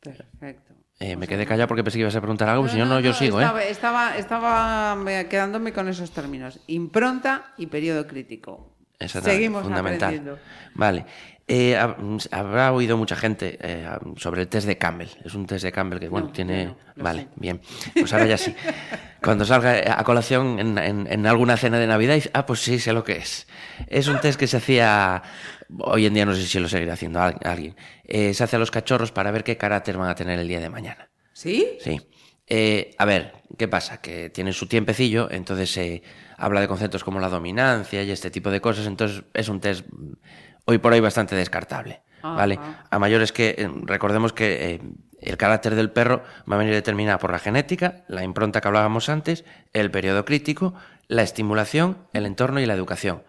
Perfecto. 0.00 0.74
Eh, 1.00 1.14
me 1.14 1.28
quedé 1.28 1.46
callado 1.46 1.68
porque 1.68 1.84
pensé 1.84 1.98
que 1.98 2.02
ibas 2.02 2.16
a 2.16 2.20
preguntar 2.20 2.48
algo, 2.48 2.68
si 2.68 2.76
no, 2.76 2.84
no, 2.84 2.98
yo 2.98 3.12
sigo, 3.12 3.40
estaba, 3.40 3.62
¿eh? 3.62 3.70
Estaba, 3.70 4.16
estaba 4.16 4.98
eh, 5.08 5.28
quedándome 5.30 5.72
con 5.72 5.88
esos 5.88 6.10
términos. 6.10 6.58
Impronta 6.66 7.52
y 7.56 7.66
periodo 7.66 8.06
crítico. 8.08 8.74
Exactamente, 8.98 9.36
Seguimos 9.36 9.62
fundamental. 9.62 10.08
aprendiendo. 10.08 10.38
Vale. 10.74 11.06
Eh, 11.50 11.76
hab- 11.78 12.28
habrá 12.30 12.72
oído 12.72 12.98
mucha 12.98 13.16
gente 13.16 13.58
eh, 13.62 13.88
sobre 14.16 14.42
el 14.42 14.48
test 14.48 14.66
de 14.66 14.76
Campbell. 14.76 15.08
Es 15.24 15.34
un 15.34 15.46
test 15.46 15.64
de 15.64 15.72
Campbell 15.72 15.98
que, 15.98 16.08
bueno, 16.10 16.26
No, 16.26 16.32
tiene... 16.32 16.66
no, 16.66 16.76
vale, 16.96 17.28
bien. 17.36 17.60
Pues 17.94 18.12
ahora 18.12 18.26
ya 18.26 18.36
sí. 18.36 18.54
Cuando 19.22 19.46
salga 19.46 19.98
a 19.98 20.04
colación 20.04 20.58
en, 20.58 20.76
en- 20.76 21.06
en 21.10 21.26
alguna 21.26 21.56
cena 21.56 21.78
de 21.78 21.86
Navidad, 21.86 22.14
dice, 22.16 22.30
ah, 22.34 22.44
pues 22.44 22.60
sí, 22.60 22.78
sé 22.78 22.92
lo 22.92 23.02
que 23.02 23.12
es. 23.16 23.46
Es 23.86 24.08
un 24.08 24.20
test 24.20 24.38
que 24.38 24.46
se 24.46 24.58
hacía... 24.58 25.22
Hoy 25.80 26.04
en 26.06 26.14
día 26.14 26.26
no 26.26 26.34
sé 26.34 26.46
si 26.46 26.58
lo 26.60 26.68
seguirá 26.68 26.92
haciendo 26.92 27.20
al- 27.20 27.38
alguien. 27.42 27.74
Eh, 28.04 28.34
se 28.34 28.44
hace 28.44 28.56
a 28.56 28.58
los 28.58 28.70
cachorros 28.70 29.10
para 29.10 29.30
ver 29.30 29.42
qué 29.42 29.56
carácter 29.56 29.96
van 29.96 30.10
a 30.10 30.14
tener 30.14 30.38
el 30.38 30.48
día 30.48 30.60
de 30.60 30.68
mañana. 30.68 31.08
¿Sí? 31.32 31.78
Sí. 31.80 31.98
Eh, 32.46 32.90
a 32.98 33.04
ver, 33.06 33.32
¿qué 33.58 33.68
pasa? 33.68 34.00
Que 34.00 34.30
tienen 34.30 34.54
su 34.54 34.66
tiempecillo, 34.66 35.28
entonces 35.30 35.70
se 35.70 36.02
habla 36.38 36.60
de 36.60 36.68
conceptos 36.68 37.04
como 37.04 37.20
la 37.20 37.28
dominancia 37.28 38.02
y 38.02 38.10
este 38.10 38.30
tipo 38.30 38.50
de 38.50 38.60
cosas, 38.60 38.86
entonces 38.86 39.24
es 39.34 39.48
un 39.48 39.60
test 39.60 39.84
mm, 39.90 40.12
hoy 40.64 40.78
por 40.78 40.92
hoy 40.92 41.00
bastante 41.00 41.34
descartable. 41.34 42.02
¿Vale? 42.20 42.58
A 42.90 42.98
mayores 42.98 43.30
que, 43.30 43.54
eh, 43.56 43.70
recordemos 43.84 44.32
que 44.32 44.74
eh, 44.74 44.80
El 45.20 45.36
carácter 45.36 45.74
del 45.76 45.90
perro 45.90 46.22
va 46.50 46.56
a 46.56 46.58
venir 46.58 46.74
determinado 46.74 47.18
por 47.18 47.30
la 47.30 47.38
genética, 47.38 48.04
la 48.08 48.24
impronta 48.24 48.60
que 48.60 48.68
hablábamos 48.68 49.08
antes, 49.08 49.44
el 49.72 49.90
periodo 49.90 50.24
crítico, 50.24 50.74
la 51.08 51.22
estimulación, 51.22 51.98
el 52.12 52.26
entorno 52.26 52.60
y 52.60 52.66
la 52.66 52.74
educación. 52.74 53.22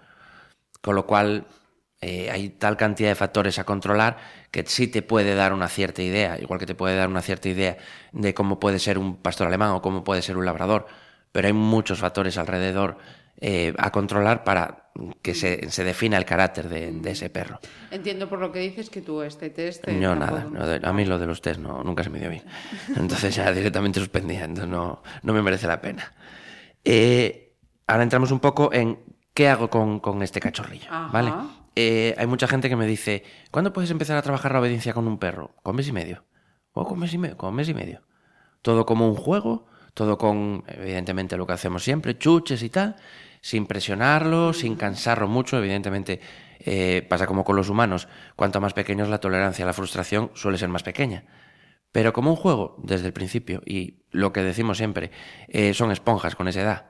Con 0.81 0.95
lo 0.95 1.05
cual, 1.05 1.45
eh, 2.01 2.31
hay 2.31 2.49
tal 2.49 2.77
cantidad 2.77 3.09
de 3.09 3.15
factores 3.15 3.59
a 3.59 3.65
controlar 3.65 4.17
que 4.51 4.63
sí 4.65 4.87
te 4.87 5.01
puede 5.01 5.35
dar 5.35 5.51
una 5.51 5.67
cierta 5.67 6.01
idea, 6.01 6.39
igual 6.39 6.59
que 6.59 6.65
te 6.65 6.75
puede 6.75 6.95
dar 6.95 7.09
una 7.09 7.21
cierta 7.21 7.49
idea 7.49 7.77
de 8.13 8.33
cómo 8.33 8.59
puede 8.59 8.79
ser 8.79 8.97
un 8.97 9.17
pastor 9.17 9.47
alemán 9.47 9.71
o 9.71 9.81
cómo 9.81 10.03
puede 10.03 10.21
ser 10.21 10.37
un 10.37 10.45
labrador, 10.45 10.87
pero 11.31 11.47
hay 11.47 11.53
muchos 11.53 11.99
factores 11.99 12.37
alrededor 12.37 12.97
eh, 13.41 13.73
a 13.77 13.91
controlar 13.91 14.43
para 14.43 14.91
que 15.21 15.33
se, 15.33 15.69
se 15.69 15.83
defina 15.83 16.17
el 16.17 16.25
carácter 16.25 16.67
de, 16.67 16.91
de, 16.91 17.11
ese 17.11 17.29
perro. 17.29 17.59
Entiendo 17.91 18.27
por 18.27 18.39
lo 18.39 18.51
que 18.51 18.59
dices 18.59 18.89
que 18.89 19.01
tú 19.01 19.21
este 19.21 19.49
test... 19.49 19.87
No, 19.87 20.15
nada. 20.15 20.45
no, 20.49 20.87
a 20.87 20.93
mí 20.93 21.05
lo 21.05 21.19
de 21.19 21.25
los 21.25 21.41
test 21.41 21.59
no, 21.59 21.83
nunca 21.83 22.03
se 22.03 22.09
me 22.09 22.19
dio 22.19 22.29
bien. 22.29 22.43
Entonces 22.95 23.35
ya 23.35 23.51
directamente 23.51 23.99
suspendía, 23.99 24.43
entonces 24.43 24.69
no, 24.69 25.03
no 25.23 25.33
me 25.33 25.41
merece 25.41 25.67
la 25.67 25.79
pena. 25.79 26.13
Eh, 26.83 27.55
ahora 27.87 28.03
entramos 28.03 28.31
un 28.31 28.39
poco 28.39 28.73
en 28.73 28.99
qué 29.33 29.47
hago 29.47 29.69
con, 29.69 29.99
con 29.99 30.21
este 30.21 30.39
cachorrillo, 30.39 30.87
Ajá. 30.89 31.09
¿vale? 31.11 31.31
Eh, 31.81 32.13
hay 32.17 32.27
mucha 32.27 32.45
gente 32.45 32.67
que 32.67 32.75
me 32.75 32.85
dice, 32.85 33.23
¿cuándo 33.51 33.71
puedes 33.71 33.89
empezar 33.89 34.17
a 34.17 34.21
trabajar 34.21 34.51
la 34.51 34.59
obediencia 34.59 34.93
con 34.93 35.07
un 35.07 35.17
perro? 35.17 35.55
¿Con 35.63 35.77
mes 35.77 35.87
y 35.87 35.93
medio? 35.93 36.25
¿O 36.73 36.85
con 36.85 36.99
mes 36.99 37.13
y 37.13 37.17
mes 37.17 37.69
y 37.69 37.73
medio. 37.73 38.01
Todo 38.61 38.85
como 38.85 39.07
un 39.07 39.15
juego, 39.15 39.65
todo 39.93 40.17
con, 40.17 40.65
evidentemente, 40.67 41.37
lo 41.37 41.47
que 41.47 41.53
hacemos 41.53 41.81
siempre, 41.81 42.17
chuches 42.17 42.63
y 42.63 42.69
tal, 42.69 42.97
sin 43.39 43.65
presionarlo, 43.65 44.51
sin 44.51 44.75
cansarlo 44.75 45.29
mucho, 45.29 45.57
evidentemente 45.57 46.19
eh, 46.59 47.07
pasa 47.09 47.25
como 47.25 47.45
con 47.45 47.55
los 47.55 47.69
humanos, 47.69 48.09
cuanto 48.35 48.59
más 48.59 48.73
pequeño 48.73 49.05
es 49.05 49.09
la 49.09 49.21
tolerancia 49.21 49.65
la 49.65 49.71
frustración 49.71 50.31
suele 50.33 50.57
ser 50.57 50.67
más 50.67 50.83
pequeña. 50.83 51.23
Pero 51.93 52.11
como 52.11 52.29
un 52.29 52.35
juego, 52.35 52.75
desde 52.83 53.07
el 53.07 53.13
principio, 53.13 53.61
y 53.65 54.03
lo 54.11 54.33
que 54.33 54.43
decimos 54.43 54.79
siempre, 54.79 55.11
eh, 55.47 55.73
son 55.73 55.93
esponjas 55.93 56.35
con 56.35 56.49
esa 56.49 56.59
edad. 56.59 56.85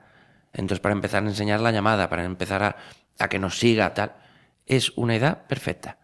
Entonces, 0.51 0.79
para 0.79 0.95
empezar 0.95 1.23
a 1.23 1.27
enseñar 1.27 1.59
la 1.59 1.71
llamada, 1.71 2.09
para 2.09 2.23
empezar 2.23 2.63
a, 2.63 2.75
a 3.19 3.27
que 3.29 3.37
nos 3.37 3.59
siga, 3.59 3.93
tal, 3.93 4.15
es 4.69 4.93
una 4.95 5.15
edad 5.15 5.45
perfecta. 5.47 5.97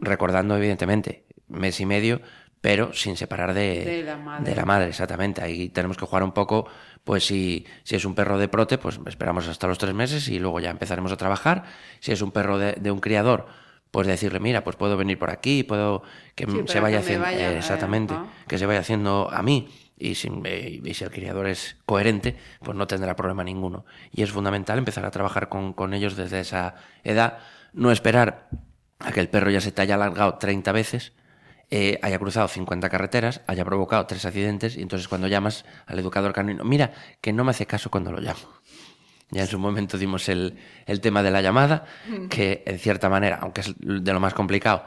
Recordando, 0.00 0.56
evidentemente, 0.56 1.24
mes 1.48 1.78
y 1.80 1.86
medio, 1.86 2.20
pero 2.60 2.92
sin 2.92 3.16
separar 3.16 3.54
de, 3.54 3.84
De 3.84 4.02
la 4.02 4.16
madre. 4.16 4.50
de 4.50 4.56
la 4.56 4.64
madre, 4.64 4.88
exactamente. 4.88 5.42
Ahí 5.42 5.68
tenemos 5.68 5.96
que 5.96 6.06
jugar 6.06 6.22
un 6.22 6.32
poco, 6.32 6.66
pues 7.04 7.26
si, 7.26 7.66
si 7.82 7.96
es 7.96 8.04
un 8.04 8.14
perro 8.14 8.38
de 8.38 8.48
prote, 8.48 8.78
pues 8.78 8.98
esperamos 9.06 9.48
hasta 9.48 9.66
los 9.66 9.78
tres 9.78 9.94
meses 9.94 10.28
y 10.28 10.38
luego 10.38 10.60
ya 10.60 10.70
empezaremos 10.70 11.12
a 11.12 11.16
trabajar. 11.16 11.64
Si 12.00 12.12
es 12.12 12.22
un 12.22 12.30
perro 12.32 12.58
de, 12.58 12.72
de 12.74 12.90
un 12.90 13.00
criador, 13.00 13.46
pues 13.90 14.06
decirle, 14.06 14.40
mira, 14.40 14.64
pues 14.64 14.76
puedo 14.76 14.96
venir 14.96 15.18
por 15.18 15.30
aquí, 15.30 15.64
puedo 15.64 16.02
que 16.34 16.46
Sí, 16.46 16.62
se 16.66 16.80
vaya 16.80 16.98
que 16.98 17.02
haciendo, 17.04 17.24
vaya, 17.26 17.50
eh, 17.50 17.54
eh, 17.54 17.58
exactamente, 17.58 18.14
ajá. 18.14 18.26
que 18.48 18.56
se 18.58 18.64
vaya 18.66 18.80
haciendo 18.80 19.28
a 19.30 19.42
mí. 19.42 19.68
Y 19.98 20.14
si, 20.14 20.30
eh, 20.44 20.80
y 20.82 20.94
si 20.94 21.04
el 21.04 21.10
criador 21.10 21.46
es 21.46 21.76
coherente, 21.84 22.36
pues 22.60 22.76
no 22.76 22.86
tendrá 22.86 23.14
problema 23.16 23.44
ninguno. 23.44 23.84
Y 24.10 24.22
es 24.22 24.30
fundamental 24.30 24.78
empezar 24.78 25.04
a 25.04 25.10
trabajar 25.10 25.48
con, 25.48 25.74
con 25.74 25.92
ellos 25.94 26.16
desde 26.16 26.40
esa 26.40 26.74
edad, 27.04 27.38
no 27.72 27.90
esperar 27.90 28.48
a 28.98 29.12
que 29.12 29.20
el 29.20 29.28
perro 29.28 29.50
ya 29.50 29.60
se 29.60 29.72
te 29.72 29.82
haya 29.82 29.94
alargado 29.94 30.34
30 30.38 30.72
veces, 30.72 31.12
eh, 31.70 31.98
haya 32.02 32.18
cruzado 32.18 32.48
50 32.48 32.88
carreteras, 32.90 33.40
haya 33.46 33.64
provocado 33.64 34.06
tres 34.06 34.24
accidentes, 34.24 34.76
y 34.76 34.82
entonces 34.82 35.08
cuando 35.08 35.26
llamas 35.26 35.64
al 35.86 35.98
educador 35.98 36.32
canino, 36.32 36.64
mira, 36.64 36.92
que 37.20 37.32
no 37.32 37.44
me 37.44 37.50
hace 37.50 37.66
caso 37.66 37.90
cuando 37.90 38.12
lo 38.12 38.20
llamo. 38.20 38.40
Ya 39.30 39.40
en 39.40 39.46
su 39.46 39.58
momento 39.58 39.96
dimos 39.96 40.28
el, 40.28 40.58
el 40.84 41.00
tema 41.00 41.22
de 41.22 41.30
la 41.30 41.40
llamada, 41.40 41.86
que 42.28 42.62
en 42.66 42.78
cierta 42.78 43.08
manera, 43.08 43.38
aunque 43.40 43.62
es 43.62 43.74
de 43.78 44.12
lo 44.12 44.20
más 44.20 44.34
complicado, 44.34 44.84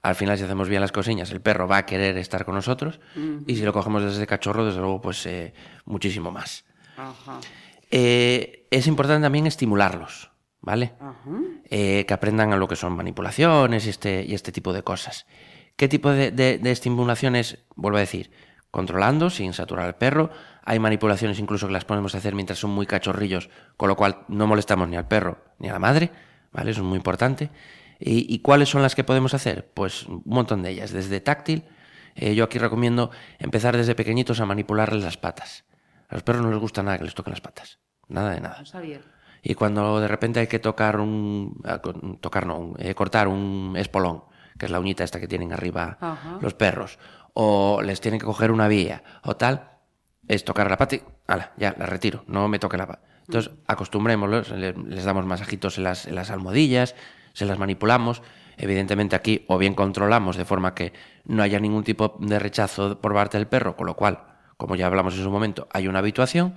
al 0.00 0.14
final 0.14 0.38
si 0.38 0.44
hacemos 0.44 0.68
bien 0.68 0.80
las 0.80 0.92
cosillas, 0.92 1.32
el 1.32 1.40
perro 1.40 1.66
va 1.66 1.78
a 1.78 1.86
querer 1.86 2.16
estar 2.16 2.44
con 2.44 2.54
nosotros, 2.54 3.00
y 3.46 3.56
si 3.56 3.62
lo 3.62 3.72
cogemos 3.72 4.04
desde 4.04 4.24
cachorro, 4.28 4.64
desde 4.64 4.78
luego, 4.78 5.00
pues 5.00 5.26
eh, 5.26 5.52
muchísimo 5.86 6.30
más. 6.30 6.64
Ajá. 6.96 7.40
Eh, 7.90 8.68
es 8.70 8.86
importante 8.86 9.24
también 9.24 9.48
estimularlos, 9.48 10.30
¿vale? 10.60 10.92
Eh, 11.70 12.04
que 12.06 12.14
aprendan 12.14 12.52
a 12.52 12.56
lo 12.56 12.68
que 12.68 12.76
son 12.76 12.94
manipulaciones 12.94 13.86
y 13.86 13.90
este, 13.90 14.24
y 14.26 14.34
este 14.34 14.52
tipo 14.52 14.72
de 14.72 14.82
cosas. 14.82 15.26
¿Qué 15.76 15.88
tipo 15.88 16.10
de, 16.10 16.30
de- 16.30 16.58
de 16.58 16.70
estimulaciones? 16.70 17.58
Vuelvo 17.76 17.98
a 17.98 18.00
decir, 18.00 18.30
controlando, 18.70 19.30
sin 19.30 19.52
saturar 19.52 19.86
al 19.86 19.96
perro. 19.96 20.30
Hay 20.64 20.78
manipulaciones 20.78 21.38
incluso 21.38 21.66
que 21.66 21.72
las 21.72 21.84
podemos 21.84 22.14
hacer 22.14 22.34
mientras 22.34 22.58
son 22.58 22.70
muy 22.70 22.86
cachorrillos, 22.86 23.48
con 23.76 23.88
lo 23.88 23.96
cual 23.96 24.24
no 24.28 24.46
molestamos 24.46 24.88
ni 24.88 24.96
al 24.96 25.06
perro 25.08 25.38
ni 25.58 25.68
a 25.68 25.72
la 25.72 25.78
madre, 25.78 26.10
¿vale? 26.52 26.72
Eso 26.72 26.80
es 26.80 26.86
muy 26.86 26.96
importante. 26.96 27.50
¿Y, 28.00 28.32
y 28.32 28.40
cuáles 28.40 28.68
son 28.68 28.82
las 28.82 28.94
que 28.94 29.04
podemos 29.04 29.34
hacer? 29.34 29.70
Pues 29.74 30.04
un 30.06 30.22
montón 30.26 30.62
de 30.62 30.70
ellas, 30.70 30.92
desde 30.92 31.20
táctil. 31.20 31.64
eh, 32.14 32.34
yo 32.34 32.44
aquí 32.44 32.58
recomiendo 32.58 33.10
empezar 33.38 33.76
desde 33.76 33.94
pequeñitos 33.94 34.40
a 34.40 34.46
manipularles 34.46 35.02
las 35.04 35.16
patas. 35.16 35.64
A 36.08 36.14
los 36.14 36.22
perros 36.22 36.42
no 36.42 36.50
les 36.50 36.58
gusta 36.60 36.82
nada 36.82 36.98
que 36.98 37.04
les 37.04 37.14
toquen 37.14 37.32
las 37.32 37.40
patas. 37.40 37.78
Nada 38.08 38.30
de 38.34 38.40
nada. 38.40 38.58
No 38.60 38.66
sabía. 38.66 39.00
Y 39.42 39.54
cuando 39.54 40.00
de 40.00 40.08
repente 40.08 40.40
hay 40.40 40.46
que 40.46 40.58
tocar 40.58 41.00
un. 41.00 41.60
ah, 41.64 41.80
Tocar 42.20 42.46
no, 42.46 42.74
eh, 42.78 42.94
cortar 42.94 43.28
un 43.28 43.74
espolón, 43.76 44.24
que 44.58 44.66
es 44.66 44.72
la 44.72 44.80
uñita 44.80 45.04
esta 45.04 45.20
que 45.20 45.28
tienen 45.28 45.52
arriba 45.52 45.96
Ajá. 46.00 46.38
los 46.40 46.54
perros, 46.54 46.98
o 47.34 47.80
les 47.82 48.00
tienen 48.00 48.18
que 48.20 48.26
coger 48.26 48.50
una 48.50 48.68
vía, 48.68 49.02
o 49.22 49.36
tal, 49.36 49.70
es 50.26 50.44
tocar 50.44 50.68
la 50.70 50.76
pata 50.76 50.96
y. 50.96 51.02
ala, 51.26 51.52
ya, 51.56 51.74
la 51.78 51.86
retiro, 51.86 52.24
no 52.26 52.48
me 52.48 52.58
toque 52.58 52.76
la 52.76 52.86
pata. 52.86 53.02
Entonces, 53.26 53.52
acostumbrémoslos, 53.66 54.50
le- 54.50 54.72
les 54.72 55.04
damos 55.04 55.24
masajitos 55.26 55.78
en 55.78 55.84
las, 55.84 56.06
en 56.06 56.14
las 56.14 56.30
almohadillas, 56.30 56.94
se 57.32 57.44
las 57.44 57.58
manipulamos. 57.58 58.22
Evidentemente 58.56 59.14
aquí 59.14 59.44
o 59.46 59.56
bien 59.56 59.74
controlamos 59.74 60.36
de 60.36 60.44
forma 60.44 60.74
que 60.74 60.92
no 61.26 61.44
haya 61.44 61.60
ningún 61.60 61.84
tipo 61.84 62.16
de 62.18 62.38
rechazo 62.40 63.00
por 63.00 63.14
parte 63.14 63.38
del 63.38 63.46
perro, 63.46 63.76
con 63.76 63.86
lo 63.86 63.94
cual, 63.94 64.24
como 64.56 64.74
ya 64.74 64.86
hablamos 64.86 65.14
en 65.16 65.22
su 65.22 65.30
momento, 65.30 65.68
hay 65.72 65.86
una 65.86 66.00
habituación, 66.00 66.54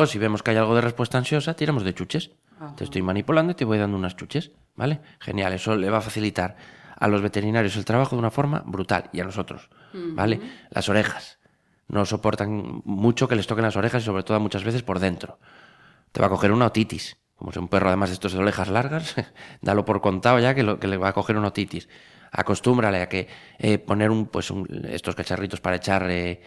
o 0.00 0.06
si 0.06 0.18
vemos 0.18 0.42
que 0.42 0.50
hay 0.52 0.56
algo 0.56 0.74
de 0.74 0.80
respuesta 0.80 1.18
ansiosa, 1.18 1.54
tiramos 1.54 1.84
de 1.84 1.94
chuches. 1.94 2.30
Te 2.76 2.84
estoy 2.84 3.02
manipulando 3.02 3.52
y 3.52 3.54
te 3.54 3.64
voy 3.64 3.78
dando 3.78 3.96
unas 3.96 4.16
chuches, 4.16 4.50
¿vale? 4.74 5.00
Genial, 5.20 5.52
eso 5.52 5.76
le 5.76 5.90
va 5.90 5.98
a 5.98 6.00
facilitar 6.02 6.56
a 6.96 7.06
los 7.06 7.22
veterinarios 7.22 7.76
el 7.76 7.84
trabajo 7.84 8.16
de 8.16 8.20
una 8.20 8.30
forma 8.32 8.62
brutal 8.66 9.08
y 9.12 9.20
a 9.20 9.24
nosotros, 9.24 9.70
¿vale? 10.16 10.40
Las 10.70 10.88
orejas. 10.88 11.38
No 11.86 12.04
soportan 12.04 12.82
mucho 12.84 13.28
que 13.28 13.36
les 13.36 13.46
toquen 13.46 13.64
las 13.64 13.76
orejas 13.76 14.02
y 14.02 14.06
sobre 14.06 14.24
todo 14.24 14.40
muchas 14.40 14.64
veces 14.64 14.82
por 14.82 14.98
dentro. 14.98 15.38
Te 16.12 16.20
va 16.20 16.26
a 16.26 16.30
coger 16.30 16.50
una 16.52 16.66
otitis. 16.66 17.16
Como 17.36 17.52
es 17.52 17.56
un 17.56 17.68
perro 17.68 17.86
además 17.86 18.08
de 18.10 18.14
estos 18.14 18.32
de 18.32 18.40
orejas 18.40 18.68
largas, 18.68 19.14
dalo 19.62 19.84
por 19.84 20.00
contado 20.00 20.40
ya 20.40 20.54
que, 20.54 20.64
lo, 20.64 20.80
que 20.80 20.88
le 20.88 20.96
va 20.96 21.08
a 21.10 21.12
coger 21.12 21.36
una 21.36 21.48
otitis. 21.48 21.88
Acostúmbrale 22.32 23.00
a 23.00 23.08
que 23.08 23.28
eh, 23.58 23.78
poner 23.78 24.10
un, 24.10 24.26
pues 24.26 24.50
un- 24.50 24.66
estos 24.90 25.14
cacharritos 25.14 25.60
para 25.60 25.76
echar 25.76 26.10
eh, 26.10 26.42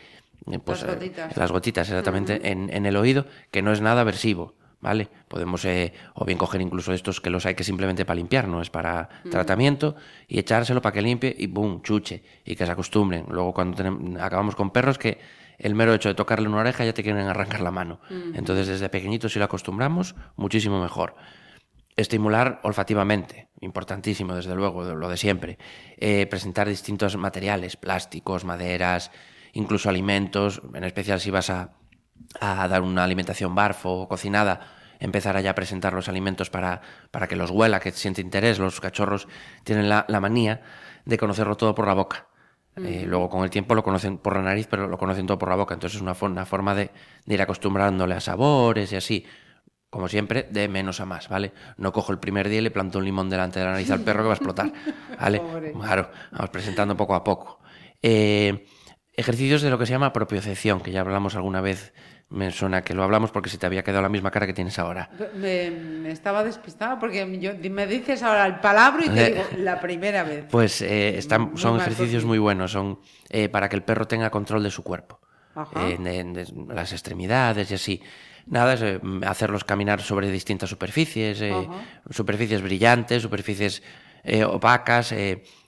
pues, 0.64 0.82
Las 0.82 0.90
eh, 0.90 0.94
gotitas. 0.96 1.38
las 1.38 1.52
gotitas 1.52 1.90
exactamente 1.90 2.52
en, 2.52 2.70
en 2.74 2.86
el 2.86 2.96
oído, 2.98 3.26
que 3.52 3.62
no 3.62 3.72
es 3.72 3.82
nada 3.82 4.02
aversivo, 4.02 4.56
¿vale? 4.80 5.10
Podemos 5.28 5.64
eh, 5.66 5.94
o 6.16 6.26
bien 6.26 6.38
coger 6.38 6.62
incluso 6.62 6.94
estos 6.94 7.22
que 7.22 7.30
los 7.30 7.46
hay 7.46 7.54
que 7.56 7.64
simplemente 7.64 8.06
para 8.06 8.16
limpiar, 8.16 8.48
no 8.48 8.62
es 8.62 8.70
para 8.70 9.10
tratamiento, 9.30 9.96
y 10.28 10.40
echárselo 10.40 10.82
para 10.82 10.94
que 10.94 11.02
limpie 11.02 11.36
y 11.38 11.48
¡boom! 11.48 11.82
chuche, 11.84 12.24
y 12.44 12.56
que 12.56 12.66
se 12.66 12.72
acostumbren. 12.72 13.26
Luego 13.30 13.54
cuando 13.54 13.78
tenem- 13.78 14.20
acabamos 14.20 14.56
con 14.56 14.72
perros 14.72 14.98
que 14.98 15.20
el 15.60 15.76
mero 15.76 15.94
hecho 15.94 16.10
de 16.10 16.16
tocarle 16.16 16.48
una 16.48 16.58
oreja 16.62 16.84
ya 16.84 16.94
te 16.94 17.04
quieren 17.04 17.28
arrancar 17.28 17.62
la 17.62 17.70
mano. 17.70 18.00
Entonces 18.34 18.66
desde 18.68 18.90
pequeñito 18.90 19.30
si 19.30 19.38
lo 19.38 19.46
acostumbramos, 19.46 20.16
muchísimo 20.36 20.82
mejor. 20.82 21.14
Estimular 21.98 22.62
olfativamente, 22.64 23.50
importantísimo 23.60 24.34
desde 24.34 24.56
luego, 24.56 24.84
lo 24.96 25.10
de 25.10 25.18
siempre. 25.18 25.60
Eh, 25.98 26.26
presentar 26.26 26.68
distintos 26.68 27.16
materiales, 27.18 27.76
plásticos, 27.78 28.44
maderas, 28.46 29.12
incluso 29.54 29.90
alimentos, 29.90 30.62
en 30.74 30.84
especial 30.84 31.20
si 31.20 31.32
vas 31.32 31.50
a, 31.50 31.72
a 32.40 32.68
dar 32.68 32.82
una 32.82 33.04
alimentación 33.04 33.54
barfo 33.56 33.92
o 34.02 34.08
cocinada, 34.08 34.62
empezar 35.00 35.36
a 35.38 35.42
ya 35.42 35.56
presentar 35.56 35.94
los 35.94 36.08
alimentos 36.10 36.50
para, 36.50 36.82
para 37.12 37.28
que 37.28 37.36
los 37.36 37.50
huela, 37.52 37.80
que 37.80 37.92
siente 37.92 38.22
interés. 38.22 38.60
Los 38.60 38.80
cachorros 38.80 39.28
tienen 39.64 39.90
la, 39.90 40.06
la 40.08 40.20
manía 40.20 40.62
de 41.06 41.18
conocerlo 41.18 41.58
todo 41.58 41.74
por 41.76 41.88
la 41.88 41.94
boca. 41.94 42.28
Eh, 42.78 43.04
luego 43.06 43.30
con 43.30 43.44
el 43.44 43.50
tiempo 43.50 43.76
lo 43.76 43.84
conocen 43.84 44.18
por 44.18 44.36
la 44.36 44.42
nariz, 44.44 44.68
pero 44.70 44.88
lo 44.88 44.98
conocen 44.98 45.26
todo 45.28 45.38
por 45.38 45.50
la 45.50 45.56
boca. 45.56 45.74
Entonces 45.74 45.98
es 45.98 46.02
una, 46.02 46.14
fo- 46.16 46.30
una 46.32 46.46
forma 46.46 46.74
de, 46.74 46.92
de 47.26 47.34
ir 47.34 47.42
acostumbrándole 47.42 48.16
a 48.16 48.20
sabores 48.22 48.92
y 48.94 48.96
así. 48.96 49.26
Como 49.90 50.08
siempre, 50.08 50.48
de 50.50 50.70
menos 50.70 51.02
a 51.02 51.06
más, 51.06 51.28
¿vale? 51.28 51.52
No 51.76 51.92
cojo 51.92 52.14
el 52.14 52.20
primer 52.20 52.48
día 52.48 52.60
y 52.60 52.62
le 52.62 52.72
planto 52.72 53.00
un 53.00 53.04
limón 53.06 53.30
delante 53.30 53.60
de 53.60 53.66
la 53.66 53.72
nariz 53.74 53.92
al 53.92 54.00
perro 54.00 54.20
que 54.24 54.28
va 54.28 54.34
a 54.34 54.38
explotar, 54.38 54.72
¿vale? 55.20 55.40
Pobre. 55.42 55.74
Claro, 55.74 56.12
vamos 56.32 56.50
presentando 56.50 56.96
poco 56.96 57.14
a 57.14 57.24
poco. 57.26 57.60
Eh, 58.02 58.66
ejercicios 59.14 59.62
de 59.62 59.70
lo 59.70 59.78
que 59.78 59.86
se 59.86 59.92
llama 59.92 60.14
propiocepción, 60.14 60.82
que 60.82 60.92
ya 60.92 61.02
hablamos 61.02 61.36
alguna 61.36 61.62
vez, 61.62 61.94
me 62.30 62.50
suena 62.52 62.82
que 62.82 62.94
lo 62.94 63.04
hablamos 63.04 63.30
porque 63.32 63.50
se 63.50 63.58
te 63.58 63.66
había 63.66 63.84
quedado 63.84 64.02
la 64.02 64.08
misma 64.10 64.32
cara 64.32 64.48
que 64.48 64.54
tienes 64.54 64.80
ahora. 64.80 65.10
Me, 65.36 65.70
me 65.70 66.12
estaba 66.12 66.44
despistada 66.46 66.98
porque 66.98 67.38
yo, 67.40 67.52
me 67.70 67.86
dices 67.88 68.24
ahora 68.24 68.46
el 68.46 68.62
palabra 68.62 69.06
y 69.06 69.10
te 69.10 69.22
Eh. 69.28 69.30
digo 69.32 69.44
la 69.58 69.82
primera 69.82 70.24
vez. 70.24 70.46
Pues 70.50 70.82
eh, 70.82 71.18
están, 71.18 71.58
son 71.58 71.78
ejercicios 71.80 72.24
muy 72.24 72.38
buenos, 72.40 72.72
son 72.72 73.00
eh, 73.30 73.50
para 73.50 73.68
que 73.68 73.76
el 73.76 73.84
perro 73.84 74.08
tenga 74.08 74.30
control 74.30 74.64
de 74.64 74.72
su 74.72 74.82
cuerpo, 74.82 75.20
Ajá. 75.56 75.90
eh, 75.90 75.98
de, 76.00 76.24
de 76.24 76.74
las 76.74 76.94
extremidades 76.94 77.70
y 77.72 77.74
así. 77.74 78.02
Nada, 78.48 78.74
es 78.76 78.82
eh, 78.82 79.00
hacerlos 79.28 79.66
caminar 79.66 80.02
sobre 80.02 80.32
distintas 80.32 80.70
superficies, 80.70 81.42
eh, 81.42 81.68
superficies 82.10 82.62
brillantes, 82.62 83.22
superficies 83.22 83.84
opacas, 84.48 85.14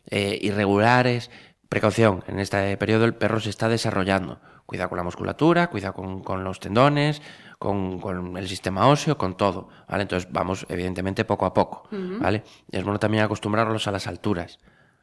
irregulares, 0.09 1.29
Precaución, 1.74 2.24
en 2.27 2.38
este 2.38 2.77
periodo 2.77 3.06
el 3.06 3.15
perro 3.15 3.39
se 3.39 3.50
está 3.50 3.68
desarrollando. 3.68 4.39
Cuidado 4.68 4.89
con 4.89 4.98
la 4.98 5.03
musculatura, 5.03 5.72
cuidado 5.72 5.96
con, 5.96 6.22
con 6.22 6.44
los 6.44 6.60
tendones, 6.60 7.20
con, 7.58 8.00
con, 8.00 8.38
el 8.38 8.48
sistema 8.48 8.86
óseo, 8.86 9.18
con 9.18 9.36
todo, 9.36 9.70
¿vale? 9.89 10.03
Entonces 10.03 10.32
vamos, 10.32 10.68
evidentemente, 10.70 11.25
poco 11.25 11.48
a 11.48 11.53
poco, 11.56 11.89
¿vale? 11.89 12.44
Es 12.72 12.84
bueno 12.84 13.00
también 13.00 13.24
acostumbrarlos 13.24 13.88
a 13.88 13.92
las 13.92 14.06
alturas. 14.06 14.60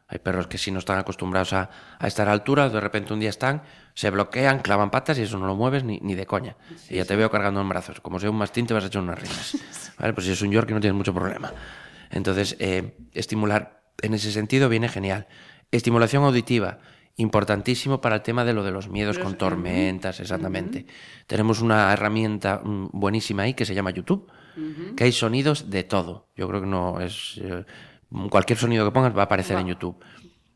Hay 0.07 0.21
perros 0.21 0.47
que 0.47 0.59
si 0.59 0.71
no 0.71 0.79
están 0.79 0.97
acostumbrados 1.01 1.55
a, 1.55 1.71
a 1.99 2.07
estar 2.07 2.29
a 2.29 2.33
altura, 2.33 2.69
de 2.69 2.79
repente 2.79 3.13
un 3.13 3.19
día 3.19 3.31
están, 3.31 3.63
se 3.95 4.09
bloquean, 4.11 4.61
clavan 4.61 4.93
patas 4.93 5.19
y 5.19 5.23
eso 5.23 5.41
no 5.41 5.49
lo 5.49 5.57
mueves 5.57 5.83
ni, 5.83 5.99
ni 5.99 6.15
de 6.15 6.25
coña. 6.25 6.55
Sí, 6.77 6.95
y 6.95 6.97
ya 6.99 7.03
sí. 7.03 7.09
te 7.09 7.17
veo 7.17 7.33
cargando 7.33 7.61
en 7.61 7.69
brazos. 7.69 8.01
Como 8.01 8.21
sea 8.21 8.31
un 8.31 8.37
mastín, 8.37 8.69
te 8.69 8.75
vas 8.75 8.85
a 8.85 8.87
echar 8.87 9.03
unas 9.03 9.21
rimas. 9.21 9.57
¿Vale? 9.99 10.13
Pues 10.13 10.25
si 10.25 10.33
es 10.33 10.41
un 10.41 10.53
Yorkie 10.53 10.73
no 10.73 10.81
tienes 10.81 10.97
mucho 10.97 11.13
problema. 11.13 11.53
Entonces, 12.11 12.55
eh, 12.61 12.97
estimular 13.13 13.83
en 14.03 14.15
ese 14.15 14.31
sentido 14.31 14.69
viene 14.69 14.89
genial. 14.89 15.27
Estimulación 15.71 16.25
auditiva, 16.25 16.81
importantísimo 17.17 18.01
para 18.01 18.17
el 18.17 18.23
tema 18.23 18.45
de 18.45 18.55
lo 18.55 18.65
de 18.65 18.73
los 18.73 18.89
miedos 18.89 19.19
con 19.19 19.37
tormentas, 19.37 20.19
exactamente. 20.19 20.79
Uh 20.79 20.83
-huh. 20.83 21.27
Tenemos 21.27 21.61
una 21.61 21.93
herramienta 21.93 22.61
mm, 22.65 22.89
buenísima 22.93 23.43
ahí 23.43 23.55
que 23.55 23.65
se 23.65 23.75
llama 23.75 23.91
YouTube, 23.91 24.27
uh 24.57 24.61
-huh. 24.61 24.95
que 24.97 25.05
hay 25.05 25.13
sonidos 25.13 25.71
de 25.71 25.85
todo. 25.85 26.27
Yo 26.37 26.49
creo 26.49 26.61
que 26.61 26.67
no 26.67 27.01
es... 27.01 27.39
Eh, 27.43 27.65
cualquier 28.31 28.59
sonido 28.59 28.85
que 28.85 28.93
pongas 28.93 29.17
va 29.17 29.23
a 29.23 29.25
aparecer 29.27 29.57
wow. 29.57 29.61
en 29.63 29.69
YouTube. 29.69 29.97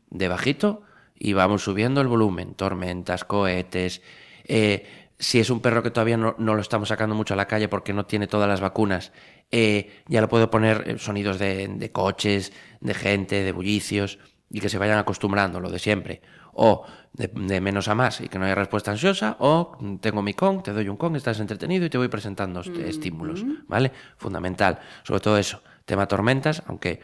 De 0.09 0.27
bajito 0.27 0.81
y 1.17 1.31
vamos 1.31 1.63
subiendo 1.63 2.01
el 2.01 2.07
volumen. 2.07 2.53
Tormentas, 2.53 3.23
cohetes. 3.23 4.01
Eh, 4.43 4.85
si 5.17 5.39
es 5.39 5.49
un 5.49 5.61
perro 5.61 5.81
que 5.81 5.91
todavía 5.91 6.17
no, 6.17 6.35
no, 6.37 6.55
lo 6.55 6.61
estamos 6.61 6.89
sacando 6.89 7.15
mucho 7.15 7.33
a 7.35 7.37
la 7.37 7.47
calle 7.47 7.69
porque 7.69 7.93
no 7.93 8.05
tiene 8.05 8.27
todas 8.27 8.49
las 8.49 8.59
vacunas, 8.59 9.13
eh, 9.49 10.03
ya 10.07 10.19
lo 10.19 10.27
puedo 10.27 10.51
poner 10.51 10.83
eh, 10.85 10.97
sonidos 10.99 11.39
de, 11.39 11.69
de, 11.69 11.91
coches, 11.93 12.51
de 12.81 12.93
gente, 12.93 13.43
de 13.43 13.51
bullicios 13.53 14.19
y 14.49 14.59
que 14.59 14.69
se 14.69 14.77
vayan 14.77 14.97
acostumbrando, 14.97 15.59
lo 15.59 15.69
de 15.69 15.79
siempre. 15.79 16.21
O 16.53 16.85
de, 17.13 17.27
de, 17.33 17.59
menos 17.61 17.87
a 17.87 17.95
más 17.95 18.21
y 18.21 18.29
que 18.29 18.39
no 18.39 18.45
haya 18.45 18.55
respuesta 18.55 18.91
ansiosa, 18.91 19.35
o 19.39 19.77
tengo 19.99 20.21
mi 20.21 20.33
con, 20.33 20.63
te 20.63 20.71
doy 20.71 20.87
un 20.87 20.97
con, 20.97 21.15
estás 21.15 21.39
entretenido 21.39 21.85
y 21.85 21.89
te 21.89 21.97
voy 21.97 22.07
presentando 22.07 22.61
mm 22.61 22.63
-hmm. 22.63 22.85
estímulos, 22.85 23.43
¿vale? 23.67 23.91
Fundamental. 24.17 24.79
Sobre 25.03 25.19
todo 25.19 25.37
eso, 25.37 25.61
tema 25.85 26.07
tormentas, 26.07 26.63
aunque 26.67 27.01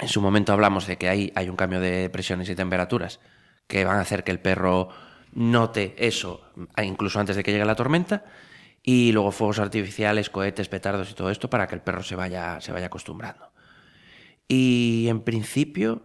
en 0.00 0.08
su 0.08 0.20
momento 0.20 0.52
hablamos 0.52 0.86
de 0.86 0.96
que 0.96 1.08
ahí 1.08 1.32
hay 1.34 1.48
un 1.48 1.56
cambio 1.56 1.80
de 1.80 2.08
presiones 2.10 2.48
y 2.48 2.54
temperaturas 2.54 3.20
que 3.66 3.84
van 3.84 3.98
a 3.98 4.00
hacer 4.00 4.24
que 4.24 4.30
el 4.30 4.40
perro 4.40 4.88
note 5.32 5.94
eso 5.98 6.40
incluso 6.82 7.20
antes 7.20 7.36
de 7.36 7.42
que 7.42 7.52
llegue 7.52 7.64
la 7.64 7.74
tormenta 7.74 8.24
y 8.82 9.12
luego 9.12 9.32
fuegos 9.32 9.58
artificiales, 9.58 10.30
cohetes, 10.30 10.68
petardos 10.68 11.10
y 11.10 11.14
todo 11.14 11.30
esto 11.30 11.50
para 11.50 11.66
que 11.66 11.74
el 11.74 11.82
perro 11.82 12.02
se 12.02 12.16
vaya, 12.16 12.60
se 12.60 12.72
vaya 12.72 12.86
acostumbrando. 12.86 13.50
Y 14.48 15.06
en 15.08 15.20
principio, 15.20 16.02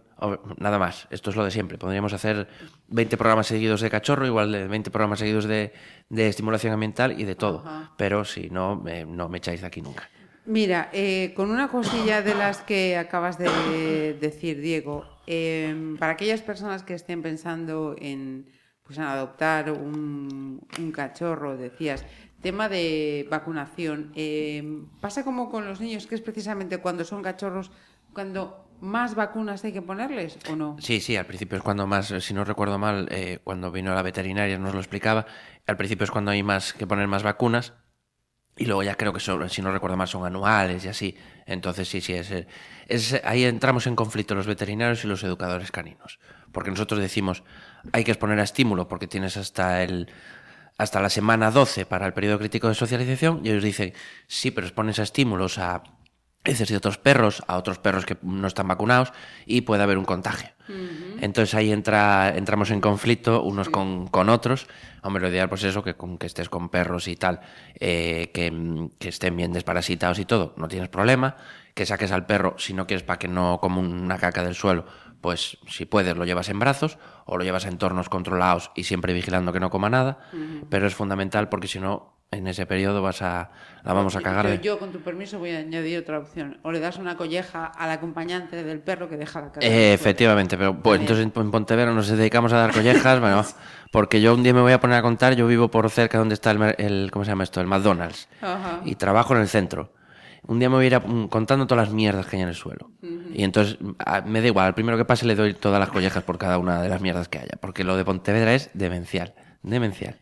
nada 0.58 0.78
más, 0.78 1.08
esto 1.10 1.30
es 1.30 1.36
lo 1.36 1.44
de 1.44 1.50
siempre. 1.50 1.78
Podríamos 1.78 2.12
hacer 2.12 2.46
20 2.88 3.16
programas 3.16 3.46
seguidos 3.46 3.80
de 3.80 3.88
cachorro, 3.88 4.26
igual 4.26 4.52
de 4.52 4.68
20 4.68 4.90
programas 4.90 5.18
seguidos 5.18 5.46
de, 5.46 5.72
de 6.10 6.28
estimulación 6.28 6.74
ambiental 6.74 7.18
y 7.18 7.24
de 7.24 7.34
todo. 7.34 7.64
Pero 7.96 8.24
si 8.24 8.50
no, 8.50 8.76
me, 8.76 9.06
no 9.06 9.30
me 9.30 9.38
echáis 9.38 9.62
de 9.62 9.66
aquí 9.66 9.80
nunca. 9.80 10.08
Mira, 10.46 10.90
eh, 10.92 11.32
con 11.34 11.50
una 11.50 11.68
cosilla 11.68 12.20
de 12.20 12.34
las 12.34 12.60
que 12.60 12.98
acabas 12.98 13.38
de 13.38 14.14
decir, 14.20 14.60
Diego, 14.60 15.06
eh, 15.26 15.96
para 15.98 16.12
aquellas 16.12 16.42
personas 16.42 16.82
que 16.82 16.92
estén 16.92 17.22
pensando 17.22 17.96
en, 17.98 18.50
pues, 18.82 18.98
en 18.98 19.04
adoptar 19.04 19.72
un, 19.72 20.60
un 20.78 20.92
cachorro, 20.92 21.56
decías, 21.56 22.04
tema 22.42 22.68
de 22.68 23.26
vacunación, 23.30 24.12
eh, 24.14 24.82
pasa 25.00 25.24
como 25.24 25.50
con 25.50 25.64
los 25.64 25.80
niños, 25.80 26.06
que 26.06 26.14
es 26.14 26.20
precisamente 26.20 26.76
cuando 26.76 27.02
son 27.04 27.22
cachorros, 27.22 27.70
cuando 28.14 28.64
más 28.80 29.14
vacunas 29.14 29.64
hay 29.64 29.72
que 29.72 29.82
ponerles 29.82 30.38
o 30.50 30.56
no? 30.56 30.76
Sí, 30.80 31.00
sí, 31.00 31.16
al 31.16 31.26
principio 31.26 31.58
es 31.58 31.64
cuando 31.64 31.86
más, 31.86 32.14
si 32.20 32.34
no 32.34 32.44
recuerdo 32.44 32.78
mal, 32.78 33.08
eh, 33.10 33.40
cuando 33.44 33.70
vino 33.70 33.94
la 33.94 34.02
veterinaria 34.02 34.58
nos 34.58 34.72
lo 34.72 34.80
explicaba, 34.80 35.26
al 35.66 35.76
principio 35.76 36.04
es 36.04 36.10
cuando 36.10 36.30
hay 36.30 36.42
más 36.42 36.72
que 36.72 36.86
poner 36.86 37.08
más 37.08 37.22
vacunas, 37.22 37.74
y 38.56 38.66
luego 38.66 38.82
ya 38.84 38.94
creo 38.94 39.12
que 39.12 39.20
son, 39.20 39.48
si 39.50 39.62
no 39.62 39.72
recuerdo 39.72 39.96
mal, 39.96 40.06
son 40.06 40.24
anuales 40.24 40.84
y 40.84 40.88
así. 40.88 41.16
Entonces 41.44 41.88
sí, 41.88 42.00
sí, 42.00 42.12
es, 42.12 42.32
es, 42.86 43.20
ahí 43.24 43.44
entramos 43.44 43.86
en 43.88 43.96
conflicto 43.96 44.34
los 44.34 44.46
veterinarios 44.46 45.04
y 45.04 45.08
los 45.08 45.24
educadores 45.24 45.72
caninos. 45.72 46.20
Porque 46.52 46.70
nosotros 46.70 47.00
decimos, 47.00 47.42
hay 47.92 48.04
que 48.04 48.12
exponer 48.12 48.38
a 48.38 48.44
estímulo 48.44 48.86
porque 48.86 49.08
tienes 49.08 49.36
hasta 49.36 49.82
el 49.82 50.08
hasta 50.76 51.00
la 51.00 51.08
semana 51.08 51.52
12 51.52 51.86
para 51.86 52.06
el 52.06 52.12
periodo 52.12 52.38
crítico 52.38 52.68
de 52.68 52.74
socialización 52.74 53.40
y 53.44 53.50
ellos 53.50 53.62
dicen, 53.62 53.92
sí, 54.26 54.50
pero 54.50 54.66
expones 54.66 54.98
a 54.98 55.04
estímulos 55.04 55.58
a 55.58 55.84
de 56.44 56.76
otros 56.76 56.98
perros, 56.98 57.42
a 57.46 57.56
otros 57.56 57.78
perros 57.78 58.04
que 58.04 58.18
no 58.22 58.46
están 58.46 58.68
vacunados 58.68 59.12
y 59.46 59.62
puede 59.62 59.82
haber 59.82 59.96
un 59.96 60.04
contagio. 60.04 60.50
Uh 60.68 60.72
-huh. 60.72 61.18
Entonces 61.20 61.54
ahí 61.54 61.72
entra, 61.72 62.34
entramos 62.36 62.70
en 62.70 62.80
conflicto 62.80 63.42
unos 63.42 63.70
con, 63.70 64.08
con, 64.08 64.28
otros. 64.28 64.66
Hombre, 65.02 65.22
lo 65.22 65.28
ideal 65.28 65.48
pues 65.48 65.64
eso, 65.64 65.82
que, 65.82 65.94
con, 65.94 66.18
que 66.18 66.26
estés 66.26 66.48
con 66.50 66.68
perros 66.68 67.08
y 67.08 67.16
tal, 67.16 67.40
eh, 67.80 68.30
que, 68.34 68.88
que, 68.98 69.08
estén 69.08 69.36
bien 69.36 69.52
desparasitados 69.52 70.18
y 70.18 70.26
todo, 70.26 70.54
no 70.56 70.68
tienes 70.68 70.88
problema. 70.90 71.36
Que 71.74 71.86
saques 71.86 72.12
al 72.12 72.26
perro, 72.26 72.54
si 72.58 72.72
no 72.72 72.86
quieres 72.86 73.02
para 73.02 73.18
que 73.18 73.26
no 73.26 73.58
como 73.60 73.80
una 73.80 74.18
caca 74.18 74.44
del 74.44 74.54
suelo, 74.54 74.84
pues 75.20 75.58
si 75.66 75.86
puedes 75.86 76.16
lo 76.16 76.24
llevas 76.24 76.50
en 76.50 76.58
brazos 76.58 76.98
o 77.24 77.36
lo 77.38 77.44
llevas 77.44 77.64
en 77.64 77.72
entornos 77.72 78.08
controlados 78.08 78.70
y 78.76 78.84
siempre 78.84 79.14
vigilando 79.14 79.52
que 79.52 79.60
no 79.60 79.70
coma 79.70 79.88
nada. 79.88 80.18
Uh 80.32 80.36
-huh. 80.36 80.66
Pero 80.68 80.86
es 80.86 80.94
fundamental 80.94 81.48
porque 81.48 81.68
si 81.68 81.80
no 81.80 82.13
en 82.34 82.46
ese 82.46 82.66
periodo 82.66 83.02
vas 83.02 83.22
a 83.22 83.50
la 83.84 83.92
vamos 83.92 84.16
a 84.16 84.22
cagar. 84.22 84.46
Yo, 84.48 84.60
yo, 84.62 84.78
con 84.78 84.92
tu 84.92 85.00
permiso, 85.00 85.38
voy 85.38 85.50
a 85.50 85.58
añadir 85.58 85.98
otra 85.98 86.18
opción. 86.18 86.58
O 86.62 86.72
le 86.72 86.80
das 86.80 86.96
una 86.96 87.16
colleja 87.16 87.66
al 87.66 87.90
acompañante 87.90 88.64
del 88.64 88.80
perro 88.80 89.08
que 89.08 89.16
deja 89.16 89.42
la 89.42 89.52
cara. 89.52 89.66
Eh, 89.66 89.92
efectivamente, 89.92 90.56
pero 90.56 90.80
pues 90.80 91.00
entonces 91.00 91.24
en 91.24 91.50
Pontevedra 91.50 91.92
nos 91.92 92.08
dedicamos 92.08 92.52
a 92.54 92.56
dar 92.56 92.72
collejas, 92.72 93.20
bueno, 93.20 93.44
porque 93.92 94.22
yo 94.22 94.34
un 94.34 94.42
día 94.42 94.54
me 94.54 94.62
voy 94.62 94.72
a 94.72 94.80
poner 94.80 94.96
a 94.96 95.02
contar, 95.02 95.36
yo 95.36 95.46
vivo 95.46 95.68
por 95.68 95.90
cerca 95.90 96.18
donde 96.18 96.34
está 96.34 96.50
el, 96.50 96.74
el 96.78 97.10
¿cómo 97.10 97.26
se 97.26 97.30
llama 97.30 97.44
esto? 97.44 97.60
El 97.60 97.66
McDonald's. 97.66 98.28
Uh 98.40 98.46
-huh. 98.46 98.80
Y 98.86 98.94
trabajo 98.94 99.34
en 99.34 99.42
el 99.42 99.48
centro. 99.48 99.92
Un 100.46 100.58
día 100.58 100.68
me 100.68 100.76
voy 100.76 100.84
a 100.84 100.86
ir 100.86 100.94
a, 100.94 101.00
contando 101.28 101.66
todas 101.66 101.86
las 101.86 101.94
mierdas 101.94 102.26
que 102.26 102.36
hay 102.36 102.42
en 102.42 102.48
el 102.48 102.54
suelo. 102.54 102.90
Uh 103.02 103.06
-huh. 103.06 103.30
Y 103.34 103.44
entonces 103.44 103.78
me 104.24 104.40
da 104.40 104.46
igual, 104.46 104.66
al 104.66 104.74
primero 104.74 104.96
que 104.96 105.04
pase 105.04 105.26
le 105.26 105.34
doy 105.34 105.52
todas 105.52 105.78
las 105.78 105.90
collejas 105.90 106.22
por 106.22 106.38
cada 106.38 106.56
una 106.56 106.80
de 106.80 106.88
las 106.88 107.02
mierdas 107.02 107.28
que 107.28 107.38
haya, 107.38 107.58
porque 107.60 107.84
lo 107.84 107.98
de 107.98 108.04
Pontevedra 108.04 108.54
es 108.54 108.70
demencial, 108.72 109.34
demencial. 109.62 110.16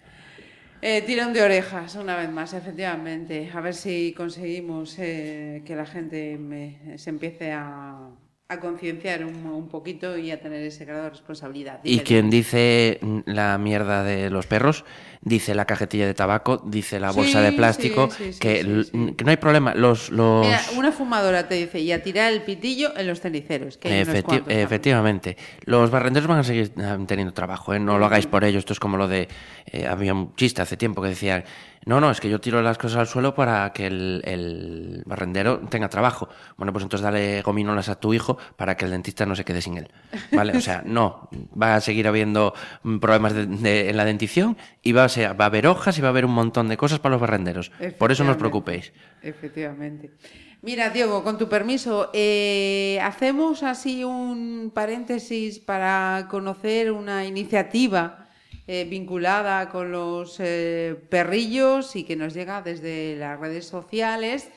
Eh, 0.85 1.01
tirón 1.03 1.33
de 1.33 1.43
orejas, 1.43 1.95
una 1.95 2.17
vez 2.17 2.29
más, 2.31 2.53
efectivamente. 2.55 3.49
A 3.55 3.61
ver 3.61 3.75
si 3.75 4.13
conseguimos 4.15 4.99
eh, 4.99 5.63
que 5.65 5.77
la 5.77 5.87
gente 5.87 6.37
me, 6.39 6.99
se 6.99 7.11
empiece 7.11 7.53
a, 7.53 8.11
a 8.53 8.61
concienciar 8.61 9.25
un, 9.25 9.47
un, 9.47 9.69
poquito 9.69 10.17
y 10.17 10.31
a 10.31 10.41
tener 10.41 10.63
ese 10.63 10.85
grado 10.85 11.05
de 11.05 11.11
responsabilidad. 11.11 11.81
Y 11.85 12.01
quien 12.01 12.31
dice 12.31 13.01
la 13.27 13.59
mierda 13.59 14.03
de 14.03 14.31
los 14.31 14.47
perros 14.47 14.85
dice 15.23 15.55
la 15.55 15.65
cajetilla 15.65 16.07
de 16.07 16.15
tabaco, 16.15 16.63
dice 16.67 16.99
la 16.99 17.13
bolsa 17.13 17.39
sí, 17.39 17.45
de 17.45 17.53
plástico, 17.53 18.11
sí, 18.11 18.33
sí, 18.33 18.41
que, 18.41 18.85
que, 19.17 19.25
no 19.25 19.31
hay 19.31 19.37
problema. 19.37 19.75
Los, 19.75 20.11
los... 20.11 20.45
Mira, 20.45 20.61
una 20.77 20.91
fumadora 20.91 21.49
te 21.49 21.55
dice, 21.55 21.79
y 21.81 21.93
a 21.93 22.03
tirar 22.03 22.33
el 22.33 22.43
pitillo 22.43 22.97
en 22.97 23.07
los 23.07 23.21
ceniceros. 23.21 23.79
Que 23.79 24.01
Efecti 24.01 24.43
efectivamente. 24.49 25.37
Los 25.65 25.91
barrenderos 25.91 26.29
van 26.29 26.41
a 26.41 26.45
seguir 26.45 26.73
ah, 26.79 26.99
teniendo 27.07 27.33
trabajo, 27.33 27.73
¿eh? 27.73 27.79
no 27.79 27.99
lo 27.99 28.07
hagáis 28.07 28.27
por 28.27 28.45
ello. 28.45 28.59
Esto 28.59 28.73
es 28.73 28.81
como 28.81 28.97
lo 28.97 29.07
de... 29.07 29.29
Eh, 29.67 29.87
había 29.87 30.13
un 30.13 30.35
chiste 30.35 30.61
hace 30.61 30.77
tiempo 30.77 31.01
que 31.01 31.09
decía 31.11 31.45
no, 31.85 32.01
no, 32.01 32.11
es 32.11 32.21
que 32.21 32.31
yo 32.31 32.41
tiro 32.41 32.63
las 32.63 32.79
cosas 32.79 32.99
al 32.99 33.07
suelo 33.07 33.35
para 33.35 33.73
que 33.73 33.87
el, 33.87 34.23
el, 34.25 35.03
barrendero 35.05 35.59
tenga 35.69 35.89
trabajo. 35.89 36.29
Bueno, 36.57 36.73
pues 36.73 36.85
entonces 36.85 37.03
dale 37.03 37.43
gominolas 37.43 37.89
a 37.89 37.99
tu 37.99 38.15
hijo 38.15 38.39
para 38.57 38.77
que 38.77 38.85
el 38.85 38.93
dentista 38.93 39.27
no 39.27 39.35
se 39.35 39.45
quede 39.45 39.63
sin 39.63 39.79
él. 39.79 39.89
¿Vale? 40.33 40.57
O 40.57 40.61
sea, 40.61 40.83
no. 40.87 41.29
Va 41.61 41.77
a 41.77 41.81
seguir 41.81 42.07
habiendo 42.07 42.55
problemas 43.01 43.35
de, 43.35 43.47
de, 43.47 43.91
en 43.91 43.97
la 43.97 44.05
dentición 44.05 44.57
y 44.83 44.93
va 44.93 45.05
a, 45.05 45.09
ser, 45.09 45.39
va 45.41 45.47
a 45.47 45.49
haber 45.49 45.67
hojas 45.67 45.99
y 45.99 46.01
va 46.01 46.09
a 46.09 46.11
haber 46.11 46.25
un 46.25 46.35
montón 46.35 46.69
de 46.69 46.77
cosas 46.77 47.01
para 47.01 47.15
los 47.15 47.21
barrenderos. 47.21 47.73
Por 47.99 48.13
eso 48.13 48.25
no 48.25 48.33
os 48.33 48.37
preocupéis. 48.37 48.93
Efectivamente. 49.23 50.11
Mira, 50.63 50.91
Diego, 50.91 51.25
con 51.25 51.39
tu 51.39 51.49
permiso, 51.49 52.11
eh, 52.13 53.01
hacemos 53.03 53.65
así 53.65 54.05
un 54.05 54.71
paréntesis 54.73 55.59
para 55.59 56.29
conocer 56.31 56.93
una 56.93 57.27
iniciativa 57.27 58.22
eh, 58.67 58.87
vinculada 58.89 59.69
con 59.69 59.91
los 59.91 60.37
eh, 60.39 60.97
perrillos 61.09 61.97
y 61.97 62.05
que 62.05 62.15
nos 62.15 62.33
llega 62.33 62.63
desde 62.63 63.17
las 63.17 63.41
redes 63.41 63.67
sociales 63.67 64.51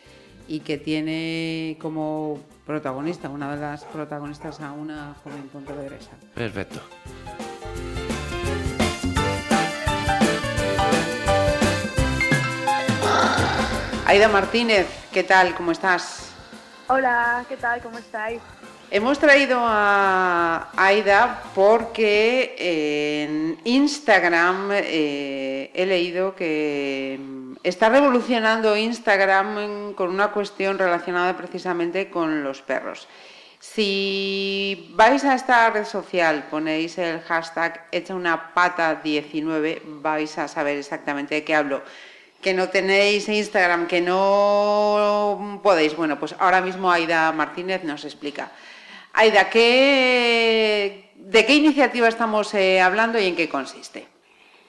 y 0.47 0.59
que 0.59 0.77
tiene 0.77 1.77
como 1.81 2.39
protagonista, 2.65 3.29
una 3.29 3.55
de 3.55 3.61
las 3.61 3.83
protagonistas 3.85 4.59
a 4.61 4.73
una 4.73 5.15
joven 5.23 5.49
pontevedresa. 5.51 6.11
Perfecto. 6.35 6.81
Aida 14.05 14.27
Martínez, 14.27 14.87
¿qué 15.11 15.23
tal? 15.23 15.55
¿Cómo 15.55 15.71
estás? 15.71 16.31
Hola, 16.87 17.43
¿qué 17.49 17.57
tal? 17.57 17.81
¿Cómo 17.81 17.97
estáis? 17.97 18.39
Hemos 18.95 19.19
traído 19.19 19.59
a 19.61 20.69
Aida 20.77 21.43
porque 21.53 22.55
en 22.57 23.59
Instagram 23.65 24.69
eh, 24.71 25.69
he 25.73 25.85
leído 25.85 26.33
que 26.33 27.19
está 27.61 27.89
revolucionando 27.89 28.77
Instagram 28.77 29.95
con 29.95 30.11
una 30.11 30.31
cuestión 30.31 30.79
relacionada 30.79 31.35
precisamente 31.35 32.09
con 32.09 32.41
los 32.41 32.61
perros. 32.61 33.09
Si 33.59 34.89
vais 34.95 35.25
a 35.25 35.35
esta 35.35 35.69
red 35.71 35.83
social, 35.83 36.47
ponéis 36.49 36.97
el 36.97 37.19
hashtag 37.19 37.89
echa 37.91 38.15
una 38.15 38.53
pata 38.53 38.95
19, 39.03 39.81
vais 39.99 40.37
a 40.37 40.47
saber 40.47 40.77
exactamente 40.77 41.35
de 41.35 41.43
qué 41.43 41.53
hablo. 41.53 41.83
Que 42.41 42.53
no 42.53 42.69
tenéis 42.69 43.27
Instagram, 43.27 43.87
que 43.87 43.99
no 43.99 45.59
podéis. 45.61 45.97
Bueno, 45.97 46.17
pues 46.17 46.33
ahora 46.39 46.61
mismo 46.61 46.89
Aida 46.89 47.29
Martínez 47.33 47.83
nos 47.83 48.05
explica. 48.05 48.51
Aida, 49.17 49.49
¿qué, 49.49 51.09
¿de 51.15 51.45
qué 51.45 51.55
iniciativa 51.55 52.09
estamos 52.09 52.53
eh, 52.53 52.81
hablando 52.81 53.17
y 53.17 53.27
en 53.27 53.35
qué 53.37 53.47
consiste? 53.47 54.05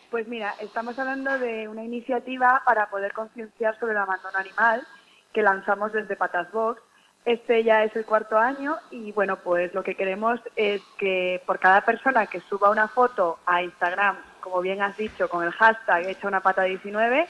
Pues 0.08 0.28
mira, 0.28 0.54
estamos 0.60 0.96
hablando 1.00 1.36
de 1.40 1.66
una 1.66 1.82
iniciativa 1.82 2.62
para 2.64 2.88
poder 2.88 3.12
concienciar 3.12 3.76
sobre 3.80 3.92
el 3.92 3.98
abandono 3.98 4.38
animal 4.38 4.86
que 5.32 5.42
lanzamos 5.42 5.92
desde 5.92 6.14
Patas 6.14 6.50
Box. 6.52 6.80
Este 7.24 7.64
ya 7.64 7.82
es 7.82 7.96
el 7.96 8.06
cuarto 8.06 8.38
año 8.38 8.76
y 8.92 9.10
bueno, 9.10 9.36
pues 9.36 9.74
lo 9.74 9.82
que 9.82 9.96
queremos 9.96 10.38
es 10.54 10.80
que 10.96 11.42
por 11.44 11.58
cada 11.58 11.80
persona 11.80 12.28
que 12.28 12.40
suba 12.42 12.70
una 12.70 12.86
foto 12.86 13.40
a 13.46 13.64
Instagram, 13.64 14.16
como 14.40 14.60
bien 14.60 14.80
has 14.80 14.96
dicho, 14.96 15.28
con 15.28 15.44
el 15.44 15.50
hashtag 15.50 16.06
echa 16.06 16.28
una 16.28 16.40
pata 16.40 16.62
19, 16.62 17.26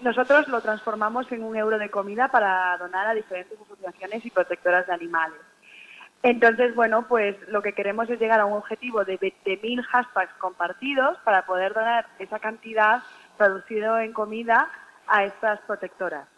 nosotros 0.00 0.46
lo 0.46 0.60
transformamos 0.60 1.30
en 1.32 1.42
un 1.42 1.56
euro 1.56 1.76
de 1.76 1.90
comida 1.90 2.28
para 2.28 2.78
donar 2.78 3.08
a 3.08 3.14
diferentes 3.14 3.58
asociaciones 3.60 4.24
y 4.24 4.30
protectoras 4.30 4.86
de 4.86 4.92
animales. 4.92 5.40
Entonces, 6.22 6.74
bueno, 6.74 7.06
pues 7.08 7.36
lo 7.48 7.62
que 7.62 7.72
queremos 7.72 8.08
es 8.08 8.20
llegar 8.20 8.38
a 8.38 8.46
un 8.46 8.52
objetivo 8.52 9.04
de 9.04 9.18
20.000 9.18 9.82
hashtags 9.82 10.32
compartidos 10.34 11.18
para 11.24 11.44
poder 11.44 11.74
donar 11.74 12.06
esa 12.20 12.38
cantidad 12.38 13.02
traducido 13.36 13.98
en 13.98 14.12
comida 14.12 14.70
a 15.08 15.24
estas 15.24 15.60
protectoras. 15.62 16.28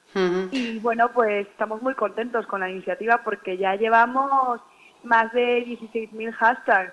Y 0.52 0.78
bueno, 0.78 1.10
pues 1.12 1.48
estamos 1.48 1.82
muy 1.82 1.94
contentos 1.94 2.46
con 2.46 2.60
la 2.60 2.70
iniciativa 2.70 3.22
porque 3.24 3.58
ya 3.58 3.74
llevamos 3.74 4.60
más 5.02 5.32
de 5.32 5.66
16.000 5.66 6.32
hashtags. 6.32 6.92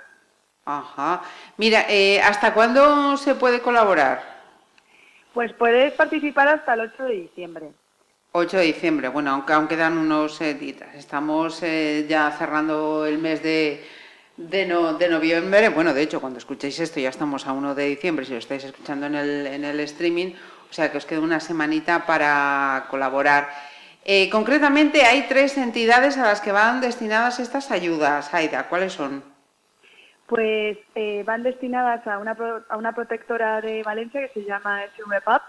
Ajá. 0.65 1.21
Mira, 1.58 1.86
eh, 1.88 2.19
¿hasta 2.21 2.54
cuándo 2.54 3.15
se 3.17 3.36
puede 3.36 3.62
colaborar? 3.62 4.21
Pues 5.34 5.54
puedes 5.54 5.93
participar 5.93 6.47
hasta 6.47 6.73
el 6.73 6.82
8 6.82 7.04
de 7.04 7.13
diciembre. 7.13 7.71
8 8.34 8.58
de 8.58 8.63
diciembre, 8.63 9.10
bueno, 9.10 9.32
aunque 9.32 9.52
aún 9.52 9.67
quedan 9.67 9.98
unos 9.98 10.39
eh, 10.39 10.54
días. 10.54 10.96
Estamos 10.96 11.62
eh, 11.63 12.06
ya 12.08 12.32
cerrando 12.32 13.06
el 13.06 13.17
mes 13.17 13.44
de, 13.44 13.84
de, 14.38 14.65
no, 14.65 14.94
de, 14.94 15.10
noviembre. 15.10 15.67
Bueno, 15.67 15.94
de 15.94 16.02
hecho, 16.02 16.22
cuando 16.22 16.39
escuchéis 16.39 16.80
esto 16.80 17.02
ya 17.02 17.10
estamos 17.10 17.46
a 17.46 17.52
1 17.52 17.76
de 17.76 17.88
diciembre, 17.88 18.26
si 18.26 18.32
lo 18.32 18.38
estáis 18.38 18.63
escuchando 18.63 19.08
en 19.08 19.15
el, 19.15 19.48
en 19.48 19.65
el 19.65 19.80
streaming, 19.82 20.34
o 20.70 20.74
sea 20.74 20.89
que 20.89 20.98
os 20.98 21.06
queda 21.06 21.20
una 21.20 21.41
semanita 21.41 22.06
para 22.06 22.86
colaborar. 22.89 23.50
Eh, 24.06 24.30
concretamente, 24.30 25.04
hay 25.04 25.24
tres 25.28 25.58
entidades 25.58 26.17
a 26.17 26.24
las 26.24 26.39
que 26.39 26.54
van 26.54 26.80
destinadas 26.80 27.39
estas 27.39 27.70
ayudas. 27.70 28.34
Aida, 28.34 28.70
¿cuáles 28.70 28.94
son? 28.94 29.24
Pues 30.28 30.78
eh, 30.96 31.24
van 31.26 31.44
destinadas 31.44 32.08
a 32.08 32.17
una, 32.17 32.38
a 32.70 32.78
una 32.78 32.96
protectora 32.96 33.60
de 33.60 33.84
Valencia 33.84 34.22
que 34.22 34.41
se 34.41 34.48
llama 34.48 34.84
SVPAP, 34.96 35.41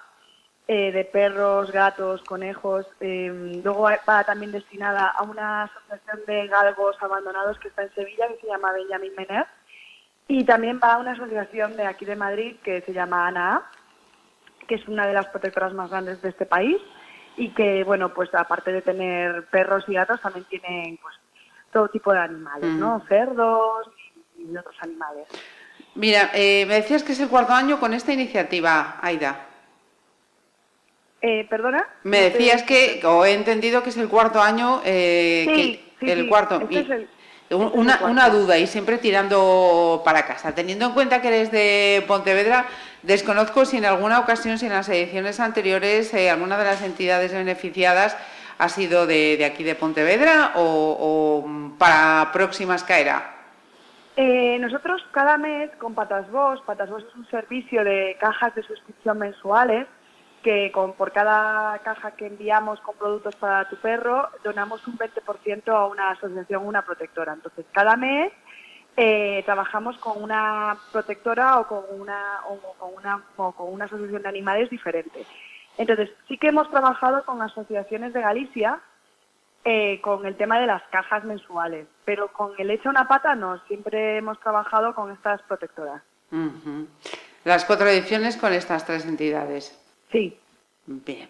eh, 0.68 0.92
de 0.92 1.04
perros, 1.04 1.72
gatos, 1.72 2.22
conejos. 2.22 2.86
Eh, 3.00 3.60
luego 3.64 3.88
va 4.08 4.24
también 4.24 4.52
destinada 4.52 5.08
a 5.08 5.22
una 5.22 5.64
asociación 5.64 6.20
de 6.26 6.46
galgos 6.46 6.96
abandonados 7.00 7.58
que 7.58 7.68
está 7.68 7.82
en 7.82 7.94
Sevilla, 7.94 8.28
que 8.28 8.40
se 8.40 8.46
llama 8.46 8.72
Benjamin 8.72 9.12
Mener. 9.16 9.46
Y 10.28 10.44
también 10.44 10.80
va 10.82 10.94
a 10.94 10.98
una 10.98 11.12
asociación 11.12 11.76
de 11.76 11.84
aquí 11.84 12.04
de 12.04 12.16
Madrid 12.16 12.56
que 12.62 12.80
se 12.82 12.92
llama 12.92 13.26
ANA, 13.26 13.62
que 14.68 14.76
es 14.76 14.86
una 14.86 15.06
de 15.06 15.14
las 15.14 15.26
protectoras 15.26 15.74
más 15.74 15.90
grandes 15.90 16.22
de 16.22 16.28
este 16.28 16.46
país 16.46 16.78
y 17.36 17.50
que, 17.50 17.82
bueno, 17.84 18.14
pues 18.14 18.32
aparte 18.34 18.72
de 18.72 18.82
tener 18.82 19.46
perros 19.46 19.84
y 19.88 19.94
gatos, 19.94 20.20
también 20.20 20.44
tienen 20.46 20.96
pues 20.98 21.14
todo 21.72 21.88
tipo 21.88 22.12
de 22.12 22.20
animales, 22.20 22.70
¿no? 22.70 23.02
Cerdos 23.08 23.88
y, 24.38 24.56
otros 24.56 24.76
animales. 24.80 25.26
Mira, 25.94 26.30
eh, 26.34 26.64
me 26.66 26.74
decías 26.74 27.02
que 27.02 27.12
es 27.12 27.20
el 27.20 27.28
cuarto 27.28 27.52
año 27.52 27.80
con 27.80 27.94
esta 27.94 28.12
iniciativa, 28.12 28.98
Aida. 29.02 29.51
Eh, 31.22 31.46
¿Perdona? 31.48 31.86
Me 32.02 32.20
decías 32.20 32.64
que, 32.64 33.00
o 33.04 33.24
he 33.24 33.32
entendido 33.32 33.84
que 33.84 33.90
es 33.90 33.96
el 33.96 34.08
cuarto 34.08 34.42
año, 34.42 34.82
eh, 34.84 35.46
sí, 35.54 35.94
que, 36.00 36.12
el 36.12 36.28
cuarto. 36.28 36.60
Este 36.62 36.80
es 36.80 36.90
el, 36.90 37.08
una, 37.50 37.94
este 37.94 38.04
una, 38.06 38.28
duda 38.28 38.58
y 38.58 38.66
siempre 38.66 38.98
tirando 38.98 40.02
para 40.04 40.26
casa. 40.26 40.52
Teniendo 40.52 40.86
en 40.86 40.92
cuenta 40.92 41.22
que 41.22 41.28
eres 41.28 41.52
de 41.52 42.04
Pontevedra, 42.08 42.66
desconozco 43.04 43.64
si 43.64 43.76
en 43.76 43.84
alguna 43.84 44.18
ocasión, 44.18 44.58
si 44.58 44.66
en 44.66 44.72
las 44.72 44.88
ediciones 44.88 45.38
anteriores, 45.38 46.12
eh, 46.12 46.28
alguna 46.28 46.58
de 46.58 46.64
las 46.64 46.82
entidades 46.82 47.32
beneficiadas 47.32 48.16
ha 48.58 48.68
sido 48.68 49.06
de, 49.06 49.36
de 49.36 49.44
aquí 49.44 49.62
de 49.62 49.76
Pontevedra 49.76 50.52
o, 50.56 50.96
o 50.98 51.76
para 51.78 52.30
próximas 52.32 52.82
caerá. 52.82 53.36
Eh, 54.16 54.58
nosotros 54.58 55.00
cada 55.12 55.38
mes 55.38 55.70
con 55.78 55.94
Patasbos, 55.94 56.60
Patasbos 56.62 57.04
es 57.04 57.14
un 57.14 57.30
servicio 57.30 57.84
de 57.84 58.16
cajas 58.20 58.54
de 58.56 58.62
suscripción 58.64 59.18
mensuales 59.18 59.86
que 60.42 60.72
con, 60.72 60.94
por 60.94 61.12
cada 61.12 61.78
caja 61.78 62.12
que 62.12 62.26
enviamos 62.26 62.80
con 62.80 62.96
productos 62.96 63.36
para 63.36 63.68
tu 63.68 63.76
perro, 63.76 64.28
donamos 64.42 64.86
un 64.86 64.98
20% 64.98 65.68
a 65.68 65.86
una 65.86 66.10
asociación, 66.10 66.66
una 66.66 66.82
protectora. 66.82 67.32
Entonces, 67.32 67.64
cada 67.72 67.96
mes 67.96 68.32
eh, 68.96 69.42
trabajamos 69.46 69.96
con 69.98 70.22
una 70.22 70.76
protectora 70.90 71.60
o 71.60 71.66
con 71.66 71.84
una, 71.90 72.40
o 72.48 72.58
con 72.78 72.94
una, 72.94 73.22
o 73.36 73.52
con 73.52 73.72
una 73.72 73.84
asociación 73.86 74.22
de 74.22 74.28
animales 74.28 74.68
diferente. 74.68 75.24
Entonces, 75.78 76.10
sí 76.28 76.36
que 76.36 76.48
hemos 76.48 76.70
trabajado 76.70 77.24
con 77.24 77.40
asociaciones 77.40 78.12
de 78.12 78.20
Galicia 78.20 78.80
eh, 79.64 80.00
con 80.02 80.26
el 80.26 80.36
tema 80.36 80.58
de 80.58 80.66
las 80.66 80.82
cajas 80.90 81.24
mensuales, 81.24 81.86
pero 82.04 82.32
con 82.32 82.52
el 82.58 82.70
hecho 82.70 82.90
una 82.90 83.06
pata 83.06 83.34
no, 83.34 83.58
siempre 83.68 84.18
hemos 84.18 84.38
trabajado 84.40 84.94
con 84.94 85.12
estas 85.12 85.40
protectoras. 85.42 86.02
Las 87.44 87.64
cuatro 87.64 87.86
ediciones 87.88 88.36
con 88.36 88.52
estas 88.52 88.84
tres 88.84 89.04
entidades. 89.04 89.81
Sí. 90.12 90.36
Bien. 90.86 91.28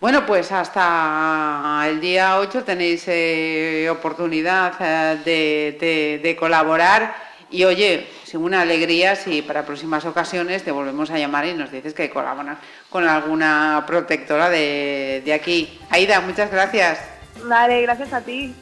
Bueno, 0.00 0.26
pues 0.26 0.50
hasta 0.50 1.84
el 1.86 2.00
día 2.00 2.38
8 2.38 2.64
tenéis 2.64 3.04
eh, 3.06 3.88
oportunidad 3.90 4.74
eh, 4.80 5.18
de, 5.24 5.78
de, 5.78 6.20
de, 6.22 6.36
colaborar 6.36 7.14
y 7.50 7.64
oye, 7.64 8.08
sin 8.24 8.40
una 8.40 8.62
alegría 8.62 9.14
si 9.14 9.42
para 9.42 9.64
próximas 9.64 10.04
ocasiones 10.04 10.64
te 10.64 10.72
volvemos 10.72 11.10
a 11.10 11.18
llamar 11.18 11.46
y 11.46 11.54
nos 11.54 11.70
dices 11.70 11.94
que 11.94 12.10
colaboras 12.10 12.58
con 12.90 13.06
alguna 13.06 13.84
protectora 13.86 14.50
de, 14.50 15.22
de 15.24 15.32
aquí. 15.32 15.78
Aida, 15.90 16.20
muchas 16.20 16.50
gracias. 16.50 16.98
Vale, 17.44 17.82
gracias 17.82 18.12
a 18.12 18.20
ti. 18.20 18.54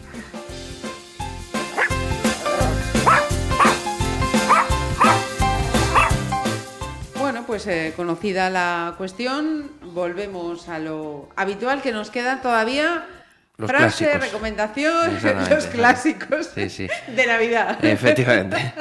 Pues 7.50 7.66
eh, 7.66 7.92
conocida 7.96 8.48
la 8.48 8.94
cuestión, 8.96 9.72
volvemos 9.92 10.68
a 10.68 10.78
lo 10.78 11.28
habitual 11.34 11.82
que 11.82 11.90
nos 11.90 12.08
queda 12.08 12.40
todavía. 12.42 13.08
Los 13.56 13.68
frase, 13.68 14.04
clásicos. 14.04 14.20
recomendación, 14.28 15.18
los 15.50 15.66
clásicos 15.66 16.46
Sí, 16.54 16.70
sí. 16.70 16.86
de 17.08 17.26
Navidad. 17.26 17.84
Efectivamente. 17.84 18.72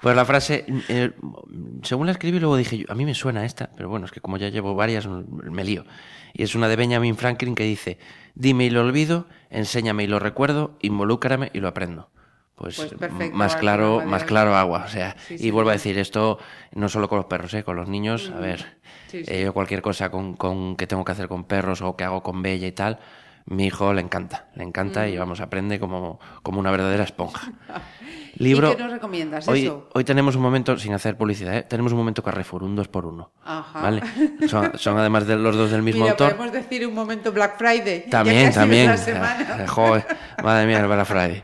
Pues 0.00 0.14
la 0.14 0.24
frase, 0.24 0.64
eh, 0.88 1.10
según 1.82 2.06
la 2.06 2.12
escribí, 2.12 2.38
luego 2.38 2.56
dije, 2.56 2.78
yo, 2.78 2.84
a 2.90 2.94
mí 2.94 3.04
me 3.04 3.12
suena 3.14 3.44
esta, 3.44 3.70
pero 3.76 3.88
bueno, 3.88 4.06
es 4.06 4.12
que 4.12 4.20
como 4.20 4.36
ya 4.36 4.50
llevo 4.50 4.76
varias, 4.76 5.08
me 5.08 5.64
lío. 5.64 5.84
Y 6.32 6.44
es 6.44 6.54
una 6.54 6.68
de 6.68 6.76
Benjamin 6.76 7.16
Franklin 7.16 7.56
que 7.56 7.64
dice, 7.64 7.98
dime 8.36 8.66
y 8.66 8.70
lo 8.70 8.82
olvido, 8.82 9.26
enséñame 9.50 10.04
y 10.04 10.06
lo 10.06 10.20
recuerdo, 10.20 10.78
involúcrame 10.80 11.50
y 11.52 11.58
lo 11.58 11.66
aprendo. 11.66 12.08
Pues, 12.60 12.76
Pues 12.76 12.90
perfecto, 12.92 13.34
más 13.36 13.56
claro, 13.56 14.02
más 14.04 14.24
claro 14.24 14.54
agua. 14.54 14.82
O 14.84 14.88
sea, 14.88 15.16
Sí, 15.26 15.34
y 15.34 15.38
sí, 15.38 15.50
vuelvo 15.50 15.70
a 15.70 15.72
decir, 15.72 15.98
esto 15.98 16.38
no 16.74 16.90
solo 16.90 17.08
con 17.08 17.16
los 17.16 17.24
perros, 17.24 17.54
¿eh? 17.54 17.64
con 17.64 17.74
los 17.74 17.88
niños, 17.88 18.30
a 18.36 18.38
ver, 18.38 18.66
eh, 19.14 19.44
yo 19.44 19.54
cualquier 19.54 19.80
cosa 19.80 20.10
con, 20.10 20.34
con- 20.34 20.76
que 20.76 20.86
tengo 20.86 21.02
que 21.02 21.12
hacer 21.12 21.26
con 21.26 21.44
perros 21.44 21.80
o 21.80 21.96
que 21.96 22.04
hago 22.04 22.22
con 22.22 22.42
Bella 22.42 22.66
y 22.66 22.72
tal, 22.72 22.98
mi 23.46 23.64
hijo 23.66 23.94
le 23.94 24.02
encanta, 24.02 24.48
le 24.56 24.62
encanta 24.64 25.08
y 25.08 25.16
vamos, 25.16 25.40
aprende 25.40 25.80
como, 25.80 26.20
como 26.42 26.60
una 26.60 26.70
verdadera 26.70 27.02
esponja. 27.04 27.50
Libro. 28.36 28.72
¿Y 28.72 28.76
qué 28.76 28.82
nos 28.82 28.92
recomiendas? 28.92 29.48
Hoy, 29.48 29.64
Eso. 29.64 29.88
hoy 29.94 30.04
tenemos 30.04 30.36
un 30.36 30.42
momento, 30.42 30.76
sin 30.78 30.92
hacer 30.92 31.16
publicidad, 31.16 31.56
¿eh? 31.56 31.62
tenemos 31.62 31.92
un 31.92 31.98
momento 31.98 32.22
Carrefour, 32.22 32.62
un 32.62 32.76
dos 32.76 32.88
por 32.88 33.06
uno. 33.06 33.32
Ajá. 33.42 33.80
¿Vale? 33.80 34.02
Son, 34.48 34.72
son 34.78 34.98
además 34.98 35.26
de 35.26 35.36
los 35.36 35.56
dos 35.56 35.70
del 35.70 35.82
mismo 35.82 36.02
Mira, 36.02 36.12
autor. 36.12 36.36
podemos 36.36 36.52
decir 36.52 36.86
un 36.86 36.94
momento 36.94 37.32
Black 37.32 37.56
Friday. 37.58 38.04
También, 38.10 38.52
también. 38.52 38.94
Joder, 39.66 40.04
madre 40.44 40.66
mía, 40.66 40.80
el 40.80 40.86
Black 40.86 41.06
Friday. 41.06 41.42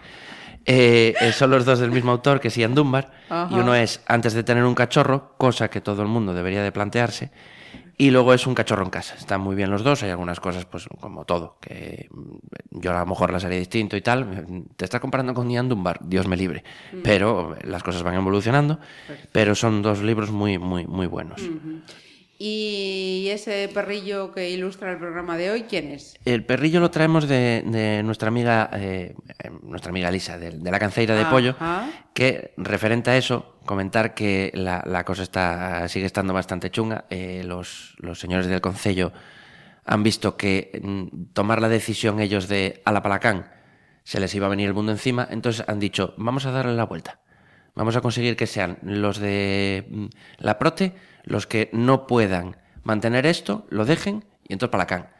Eh, 0.66 1.14
eh, 1.20 1.32
son 1.32 1.50
los 1.50 1.64
dos 1.64 1.78
del 1.78 1.92
mismo 1.92 2.10
autor, 2.10 2.40
que 2.40 2.48
es 2.48 2.56
Ian 2.56 2.74
Dunbar, 2.74 3.12
Ajá. 3.28 3.48
y 3.54 3.58
uno 3.58 3.74
es 3.74 4.00
antes 4.06 4.34
de 4.34 4.42
tener 4.42 4.64
un 4.64 4.74
cachorro, 4.74 5.34
cosa 5.38 5.70
que 5.70 5.80
todo 5.80 6.02
el 6.02 6.08
mundo 6.08 6.34
debería 6.34 6.62
de 6.62 6.72
plantearse, 6.72 7.30
y 7.96 8.10
luego 8.10 8.34
es 8.34 8.46
un 8.46 8.54
cachorro 8.54 8.84
en 8.84 8.90
casa. 8.90 9.14
Están 9.14 9.40
muy 9.40 9.54
bien 9.54 9.70
los 9.70 9.82
dos, 9.82 10.02
hay 10.02 10.10
algunas 10.10 10.40
cosas, 10.40 10.66
pues 10.66 10.86
como 11.00 11.24
todo, 11.24 11.56
que 11.60 12.08
mm, 12.10 12.80
yo 12.80 12.90
a 12.94 12.98
lo 12.98 13.06
mejor 13.06 13.30
las 13.30 13.44
haría 13.44 13.58
distinto 13.58 13.96
y 13.96 14.02
tal. 14.02 14.64
Te 14.76 14.84
estás 14.84 15.00
comparando 15.00 15.32
con 15.32 15.48
Ian 15.48 15.68
Dunbar, 15.68 16.00
Dios 16.02 16.26
me 16.26 16.36
libre. 16.36 16.62
Pero 17.02 17.56
las 17.62 17.82
cosas 17.82 18.02
van 18.02 18.14
evolucionando, 18.14 18.80
pero 19.32 19.54
son 19.54 19.80
dos 19.82 20.02
libros 20.02 20.30
muy, 20.30 20.58
muy, 20.58 20.86
muy 20.86 21.06
buenos. 21.06 21.40
¿Y 22.38 23.28
ese 23.30 23.70
perrillo 23.72 24.32
que 24.32 24.50
ilustra 24.50 24.92
el 24.92 24.98
programa 24.98 25.38
de 25.38 25.50
hoy, 25.50 25.62
quién 25.62 25.90
es? 25.90 26.18
El 26.24 26.44
perrillo 26.44 26.80
lo 26.80 26.90
traemos 26.90 27.26
de, 27.26 27.62
de 27.64 28.02
nuestra 28.02 28.28
amiga 28.28 28.68
eh, 28.74 29.14
eh, 29.38 29.50
nuestra 29.62 29.90
amiga 29.90 30.10
Lisa, 30.10 30.38
de, 30.38 30.50
de 30.50 30.70
la 30.70 30.78
canceira 30.78 31.14
de 31.14 31.24
pollo, 31.26 31.56
que 32.12 32.52
referente 32.58 33.10
a 33.10 33.16
eso, 33.16 33.56
comentar 33.64 34.12
que 34.14 34.50
la, 34.54 34.82
la 34.84 35.04
cosa 35.04 35.22
está 35.22 35.88
sigue 35.88 36.04
estando 36.04 36.34
bastante 36.34 36.70
chunga. 36.70 37.06
Eh, 37.08 37.42
los, 37.44 37.94
los 37.98 38.20
señores 38.20 38.46
del 38.48 38.60
Concello 38.60 39.12
han 39.86 40.02
visto 40.02 40.36
que 40.36 40.78
mm, 40.82 41.32
tomar 41.32 41.62
la 41.62 41.70
decisión 41.70 42.20
ellos 42.20 42.48
de 42.48 42.82
a 42.84 42.92
la 42.92 43.02
palacán 43.02 43.50
se 44.04 44.20
les 44.20 44.34
iba 44.34 44.46
a 44.46 44.50
venir 44.50 44.68
el 44.68 44.74
mundo 44.74 44.92
encima, 44.92 45.26
entonces 45.30 45.64
han 45.66 45.80
dicho, 45.80 46.14
vamos 46.18 46.44
a 46.44 46.50
darle 46.50 46.74
la 46.74 46.84
vuelta. 46.84 47.20
Vamos 47.74 47.94
a 47.94 48.00
conseguir 48.00 48.36
que 48.36 48.46
sean 48.46 48.78
los 48.82 49.18
de 49.18 49.86
mm, 49.90 50.06
la 50.38 50.58
prote 50.58 50.94
los 51.26 51.46
que 51.46 51.68
no 51.72 52.06
puedan 52.06 52.56
mantener 52.82 53.26
esto, 53.26 53.66
lo 53.68 53.84
dejen 53.84 54.24
y 54.48 54.54
entonces 54.54 54.72
palacán. 54.72 55.10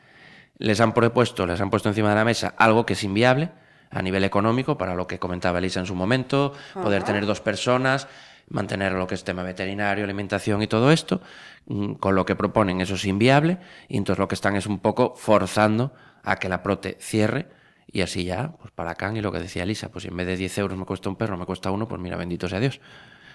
Les 0.57 0.81
han 0.81 0.95
propuesto, 0.95 1.47
les 1.47 1.61
han 1.61 1.69
puesto 1.69 1.91
encima 1.91 2.09
de 2.09 2.15
la 2.15 2.25
mesa 2.25 2.55
algo 2.57 2.87
que 2.87 2.95
es 2.95 3.05
inviable 3.05 3.51
a 3.91 4.01
nivel 4.01 4.25
económico, 4.25 4.79
para 4.79 4.95
lo 4.95 5.07
que 5.07 5.19
comentaba 5.19 5.59
Elisa 5.59 5.81
en 5.81 5.87
su 5.87 5.95
momento, 5.95 6.55
poder 6.73 7.03
tener 7.03 7.27
dos 7.27 7.41
personas, 7.41 8.09
mantener 8.49 8.93
lo 8.93 9.07
que 9.07 9.15
es 9.15 9.25
tema 9.25 9.43
veterinario, 9.43 10.05
alimentación 10.05 10.63
y 10.63 10.67
todo 10.67 10.91
esto, 10.93 11.21
mm, 11.67 11.95
con 11.95 12.15
lo 12.15 12.25
que 12.25 12.37
proponen 12.37 12.81
eso 12.81 12.95
es 12.95 13.05
inviable, 13.05 13.59
y 13.89 13.97
entonces 13.97 14.19
lo 14.19 14.29
que 14.29 14.35
están 14.35 14.57
es 14.57 14.67
un 14.67 14.79
poco 14.81 15.15
forzando 15.17 15.93
a 16.23 16.37
que 16.37 16.49
la 16.49 16.63
prote 16.63 16.97
cierre, 17.01 17.49
y 17.91 18.01
así 18.01 18.25
ya, 18.25 18.53
pues 18.61 18.73
para 18.73 18.95
Can 18.95 19.17
y 19.17 19.21
lo 19.21 19.33
que 19.33 19.39
decía 19.39 19.63
Elisa, 19.63 19.91
pues 19.91 20.03
si 20.03 20.09
en 20.09 20.17
vez 20.17 20.27
de 20.27 20.37
10 20.37 20.59
euros 20.59 20.79
me 20.79 20.85
cuesta 20.85 21.09
un 21.09 21.17
perro, 21.17 21.37
me 21.37 21.47
cuesta 21.47 21.71
uno, 21.71 21.87
pues 21.87 22.01
mira, 22.01 22.17
bendito 22.17 22.49
sea 22.49 22.61
Dios. 22.61 22.81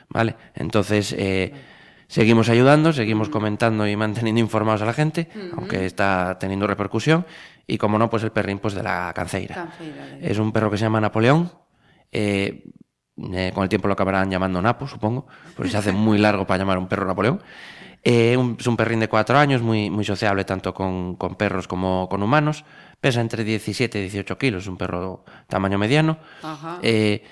¿Vale? 0.09 0.35
Entonces, 0.55 1.13
eh, 1.17 1.53
seguimos 2.11 2.49
ayudando, 2.49 2.91
seguimos 2.91 3.29
comentando 3.29 3.87
y 3.87 3.95
manteniendo 3.95 4.41
informados 4.41 4.81
a 4.81 4.85
la 4.85 4.93
gente, 4.93 5.29
aunque 5.57 5.85
está 5.85 6.37
teniendo 6.39 6.67
repercusión, 6.67 7.25
y 7.65 7.77
como 7.77 7.97
no, 7.97 8.09
pues 8.09 8.23
el 8.23 8.31
perrín 8.31 8.59
pues 8.59 8.73
de 8.73 8.83
la 8.83 9.11
canceira. 9.15 9.55
Canceira, 9.55 10.05
de- 10.05 10.31
Es 10.31 10.37
un 10.37 10.51
perro 10.51 10.69
que 10.69 10.77
se 10.77 10.83
llama 10.83 10.99
Napoleón. 11.01 11.51
eh, 12.11 12.65
eh, 13.33 13.51
con 13.53 13.63
el 13.63 13.69
tiempo 13.69 13.87
lo 13.87 13.93
acabarán 13.93 14.29
llamando 14.29 14.61
Napo, 14.61 14.87
supongo, 14.87 15.27
porque 15.55 15.71
se 15.71 15.77
hace 15.77 15.91
muy 15.93 16.17
largo 16.17 16.45
para 16.45 16.57
llamar 16.59 16.77
a 16.77 16.79
un 16.79 16.87
perro 16.87 17.05
Napoleón. 17.05 17.41
Eh, 18.03 18.35
un- 18.35 18.57
es 18.59 18.65
un 18.67 18.75
perrín 18.75 18.99
de 18.99 19.07
cuatro 19.07 19.37
años, 19.37 19.61
muy, 19.61 19.89
muy 19.89 20.03
sociable 20.03 20.43
tanto 20.43 20.73
con, 20.73 21.15
con 21.15 21.35
perros 21.35 21.67
como 21.67 22.09
con 22.09 22.23
humanos. 22.23 22.65
Pesa 22.99 23.21
entre 23.21 23.43
17 23.43 23.99
y 23.99 24.01
18 24.03 24.37
kilos, 24.37 24.63
es 24.63 24.67
un 24.67 24.75
perro 24.77 25.23
tamaño 25.47 25.77
mediano. 25.77 26.17
Ajá. 26.43 26.79
Eh, 26.81 27.23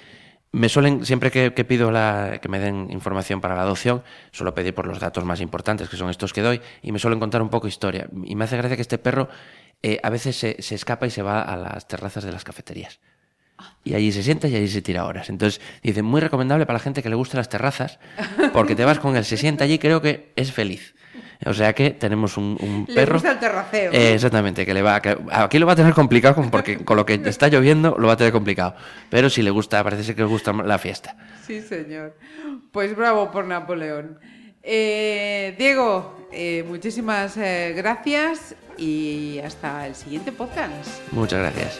me 0.51 0.69
suelen, 0.69 1.05
siempre 1.05 1.31
que, 1.31 1.51
pido 1.65 1.91
la, 1.91 2.39
que 2.41 2.49
me 2.49 2.59
den 2.59 2.89
información 2.91 3.41
para 3.41 3.55
la 3.55 3.61
adopción, 3.61 4.03
suelo 4.31 4.53
pedir 4.53 4.73
por 4.73 4.87
los 4.87 4.99
datos 4.99 5.23
más 5.25 5.41
importantes, 5.41 5.89
que 5.89 5.97
son 5.97 6.09
estos 6.09 6.33
que 6.33 6.41
doy, 6.41 6.61
y 6.81 6.91
me 6.91 6.99
suelen 6.99 7.19
contar 7.19 7.41
un 7.41 7.49
poco 7.49 7.67
historia. 7.67 8.07
Y 8.25 8.35
me 8.35 8.45
hace 8.45 8.57
gracia 8.57 8.75
que 8.75 8.81
este 8.81 8.97
perro 8.97 9.29
eh, 9.83 9.99
a 10.01 10.09
veces 10.09 10.35
se 10.35 10.75
escapa 10.75 11.05
y 11.07 11.11
se 11.11 11.21
va 11.21 11.41
a 11.41 11.55
las 11.55 11.87
terrazas 11.87 12.23
de 12.23 12.31
las 12.31 12.43
cafeterías. 12.43 12.99
Y 13.83 13.93
allí 13.93 14.11
se 14.11 14.23
sienta 14.23 14.47
y 14.47 14.55
allí 14.55 14.67
se 14.67 14.81
tira 14.81 15.05
horas. 15.05 15.29
Entonces, 15.29 15.61
dice, 15.83 16.01
muy 16.01 16.21
recomendable 16.21 16.65
para 16.65 16.77
la 16.79 16.83
gente 16.83 17.01
que 17.03 17.09
le 17.09 17.15
guste 17.15 17.37
las 17.37 17.49
terrazas, 17.49 17.99
porque 18.53 18.75
te 18.75 18.85
vas 18.85 18.99
con 18.99 19.15
él, 19.15 19.25
se 19.25 19.37
sienta 19.37 19.63
allí, 19.63 19.79
creo 19.79 20.01
que 20.01 20.31
es 20.35 20.51
feliz. 20.51 20.95
O 21.45 21.53
sea 21.53 21.73
que 21.73 21.91
tenemos 21.91 22.35
un, 22.35 22.57
un 22.59 22.85
Le 22.87 22.93
perro. 22.95 23.13
gusta 23.13 23.31
el 23.31 23.39
terraceo. 23.39 23.91
Eh, 23.93 24.13
exactamente, 24.13 24.65
que 24.65 24.73
le 24.73 24.81
va 24.81 25.01
que- 25.01 25.17
aquí 25.31 25.57
lo 25.57 25.65
va 25.65 25.73
a 25.73 25.75
tener 25.77 25.93
complicado 25.93 26.43
porque 26.51 26.77
con 26.83 26.97
lo 26.97 27.05
que 27.05 27.13
está 27.25 27.47
lloviendo 27.47 27.95
lo 27.97 28.07
va 28.07 28.13
a 28.13 28.17
tener 28.17 28.33
complicado. 28.33 28.75
Pero 29.09 29.29
si 29.29 29.41
le 29.41 29.49
gusta, 29.49 29.81
parece 29.83 30.03
ser 30.03 30.15
que 30.15 30.21
le 30.23 30.27
gusta 30.27 30.51
la 30.51 30.77
fiesta. 30.77 31.15
Sí, 31.47 31.61
señor. 31.61 32.17
Pues 32.73 32.95
bravo 32.95 33.31
por 33.31 33.45
Napoleón. 33.45 34.19
Eh, 34.63 35.55
Diego, 35.57 36.27
eh, 36.33 36.65
muchísimas 36.67 37.37
gracias 37.37 38.55
y 38.77 39.39
hasta 39.39 39.87
el 39.87 39.95
siguiente 39.95 40.31
podcast. 40.33 40.89
Muchas 41.11 41.39
gracias. 41.39 41.79